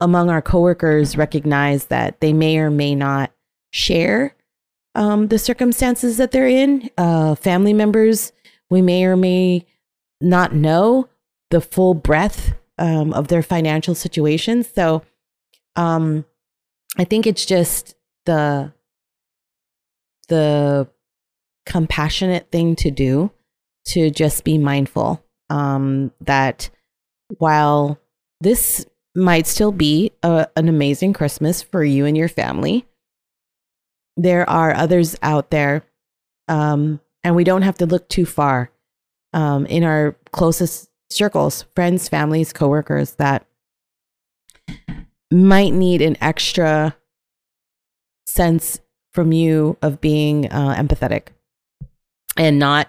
among 0.00 0.28
our 0.28 0.42
coworkers, 0.42 1.16
recognize 1.16 1.86
that 1.86 2.20
they 2.20 2.32
may 2.32 2.58
or 2.58 2.70
may 2.70 2.94
not 2.94 3.30
share 3.74 4.36
um, 4.94 5.26
the 5.26 5.38
circumstances 5.38 6.16
that 6.16 6.30
they're 6.30 6.48
in. 6.48 6.88
Uh, 6.96 7.34
family 7.34 7.72
members, 7.72 8.32
we 8.70 8.80
may 8.80 9.04
or 9.04 9.16
may 9.16 9.66
not 10.20 10.54
know 10.54 11.08
the 11.50 11.60
full 11.60 11.92
breadth 11.92 12.54
um, 12.78 13.12
of 13.12 13.28
their 13.28 13.42
financial 13.42 13.94
situations. 13.94 14.68
So 14.72 15.02
um, 15.74 16.24
I 16.96 17.04
think 17.04 17.26
it's 17.26 17.44
just 17.44 17.96
the 18.26 18.72
the 20.28 20.88
compassionate 21.66 22.50
thing 22.50 22.76
to 22.76 22.90
do 22.90 23.30
to 23.86 24.10
just 24.10 24.44
be 24.44 24.56
mindful 24.56 25.22
um, 25.50 26.12
that 26.20 26.70
while 27.38 27.98
this 28.40 28.86
might 29.16 29.46
still 29.46 29.72
be 29.72 30.12
a, 30.22 30.46
an 30.56 30.68
amazing 30.68 31.12
Christmas 31.12 31.60
for 31.60 31.84
you 31.84 32.06
and 32.06 32.16
your 32.16 32.28
family, 32.28 32.86
there 34.16 34.48
are 34.48 34.74
others 34.74 35.16
out 35.22 35.50
there, 35.50 35.84
um, 36.48 37.00
and 37.22 37.34
we 37.34 37.44
don't 37.44 37.62
have 37.62 37.78
to 37.78 37.86
look 37.86 38.08
too 38.08 38.26
far 38.26 38.70
um, 39.32 39.66
in 39.66 39.84
our 39.84 40.16
closest 40.32 40.88
circles, 41.10 41.64
friends, 41.74 42.08
families, 42.08 42.52
coworkers 42.52 43.12
that 43.16 43.46
might 45.30 45.72
need 45.72 46.00
an 46.00 46.16
extra 46.20 46.96
sense 48.26 48.80
from 49.12 49.32
you 49.32 49.76
of 49.82 50.00
being 50.00 50.50
uh, 50.50 50.74
empathetic. 50.74 51.28
And 52.36 52.58
not 52.58 52.88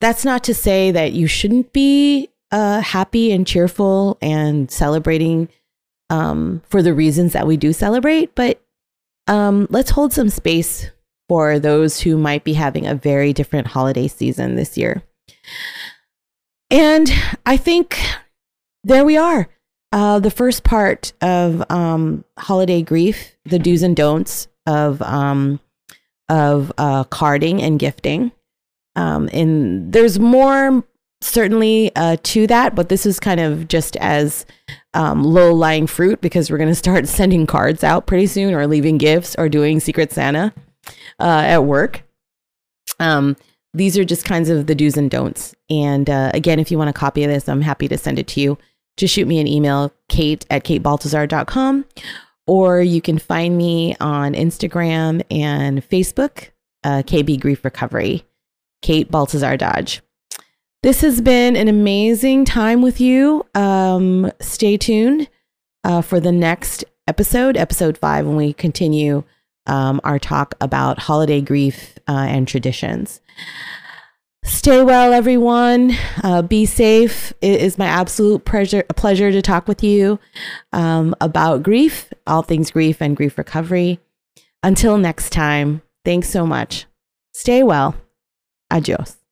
that's 0.00 0.24
not 0.24 0.44
to 0.44 0.54
say 0.54 0.90
that 0.90 1.12
you 1.12 1.26
shouldn't 1.26 1.72
be 1.72 2.28
uh, 2.50 2.80
happy 2.80 3.32
and 3.32 3.46
cheerful 3.46 4.18
and 4.20 4.70
celebrating 4.70 5.48
um, 6.10 6.62
for 6.68 6.82
the 6.82 6.92
reasons 6.92 7.32
that 7.32 7.46
we 7.46 7.56
do 7.56 7.72
celebrate 7.72 8.34
but 8.34 8.60
um, 9.26 9.66
let's 9.70 9.90
hold 9.90 10.12
some 10.12 10.28
space 10.28 10.90
for 11.28 11.58
those 11.58 12.00
who 12.00 12.16
might 12.16 12.44
be 12.44 12.52
having 12.52 12.86
a 12.86 12.94
very 12.94 13.32
different 13.32 13.68
holiday 13.68 14.08
season 14.08 14.56
this 14.56 14.76
year. 14.76 15.02
And 16.70 17.10
i 17.46 17.56
think 17.56 17.98
there 18.84 19.04
we 19.04 19.16
are. 19.16 19.48
Uh, 19.92 20.18
the 20.18 20.30
first 20.30 20.64
part 20.64 21.12
of 21.20 21.62
um, 21.70 22.24
holiday 22.38 22.82
grief, 22.82 23.36
the 23.44 23.58
do's 23.58 23.82
and 23.82 23.96
don'ts 23.96 24.48
of 24.66 25.00
um, 25.02 25.60
of 26.28 26.72
uh, 26.78 27.04
carding 27.04 27.62
and 27.62 27.78
gifting, 27.78 28.32
um, 28.96 29.28
and 29.32 29.92
there's 29.92 30.18
more 30.18 30.84
certainly 31.20 31.92
uh, 31.96 32.16
to 32.22 32.46
that, 32.48 32.74
but 32.74 32.88
this 32.88 33.06
is 33.06 33.20
kind 33.20 33.40
of 33.40 33.68
just 33.68 33.96
as 33.96 34.44
um, 34.94 35.22
low 35.22 35.52
lying 35.52 35.86
fruit 35.86 36.20
because 36.20 36.50
we're 36.50 36.58
going 36.58 36.68
to 36.70 36.74
start 36.74 37.08
sending 37.08 37.46
cards 37.46 37.84
out 37.84 38.06
pretty 38.06 38.26
soon, 38.26 38.54
or 38.54 38.66
leaving 38.66 38.98
gifts, 38.98 39.34
or 39.38 39.48
doing 39.48 39.80
Secret 39.80 40.12
Santa 40.12 40.54
uh, 41.20 41.42
at 41.46 41.64
work. 41.64 42.02
Um, 43.00 43.36
these 43.72 43.98
are 43.98 44.04
just 44.04 44.24
kinds 44.24 44.48
of 44.50 44.66
the 44.66 44.74
do's 44.74 44.96
and 44.96 45.10
don'ts. 45.10 45.54
And 45.68 46.08
uh, 46.08 46.30
again, 46.32 46.60
if 46.60 46.70
you 46.70 46.78
want 46.78 46.90
a 46.90 46.94
copy 46.94 47.24
of 47.24 47.30
this, 47.30 47.48
I'm 47.48 47.60
happy 47.60 47.88
to 47.88 47.98
send 47.98 48.18
it 48.18 48.28
to 48.28 48.40
you 48.40 48.56
just 48.96 49.14
shoot 49.14 49.26
me 49.26 49.40
an 49.40 49.46
email, 49.46 49.92
kate 50.08 50.46
at 50.50 50.64
katebaltazar.com, 50.64 51.84
or 52.46 52.80
you 52.80 53.00
can 53.00 53.18
find 53.18 53.56
me 53.56 53.96
on 54.00 54.34
Instagram 54.34 55.22
and 55.30 55.86
Facebook, 55.88 56.50
uh, 56.84 57.02
KB 57.04 57.40
Grief 57.40 57.64
Recovery, 57.64 58.24
Kate 58.82 59.10
Baltazar 59.10 59.56
Dodge. 59.56 60.02
This 60.84 61.00
has 61.00 61.22
been 61.22 61.56
an 61.56 61.66
amazing 61.66 62.44
time 62.44 62.82
with 62.82 63.00
you. 63.00 63.46
Um, 63.54 64.30
stay 64.38 64.76
tuned 64.76 65.30
uh, 65.82 66.02
for 66.02 66.20
the 66.20 66.30
next 66.30 66.84
episode, 67.08 67.56
episode 67.56 67.96
five, 67.96 68.26
when 68.26 68.36
we 68.36 68.52
continue 68.52 69.24
um, 69.66 69.98
our 70.04 70.18
talk 70.18 70.54
about 70.60 70.98
holiday 70.98 71.40
grief 71.40 71.98
uh, 72.06 72.26
and 72.28 72.46
traditions. 72.46 73.22
Stay 74.44 74.82
well, 74.82 75.14
everyone. 75.14 75.92
Uh, 76.22 76.42
be 76.42 76.66
safe. 76.66 77.32
It 77.40 77.62
is 77.62 77.78
my 77.78 77.86
absolute 77.86 78.44
pleasure, 78.44 78.82
pleasure 78.94 79.32
to 79.32 79.40
talk 79.40 79.66
with 79.66 79.82
you 79.82 80.18
um, 80.74 81.14
about 81.18 81.62
grief, 81.62 82.12
all 82.26 82.42
things 82.42 82.70
grief 82.70 83.00
and 83.00 83.16
grief 83.16 83.38
recovery. 83.38 84.00
Until 84.62 84.98
next 84.98 85.30
time, 85.30 85.80
thanks 86.04 86.28
so 86.28 86.44
much. 86.44 86.84
Stay 87.32 87.62
well. 87.62 87.94
Adios. 88.70 89.23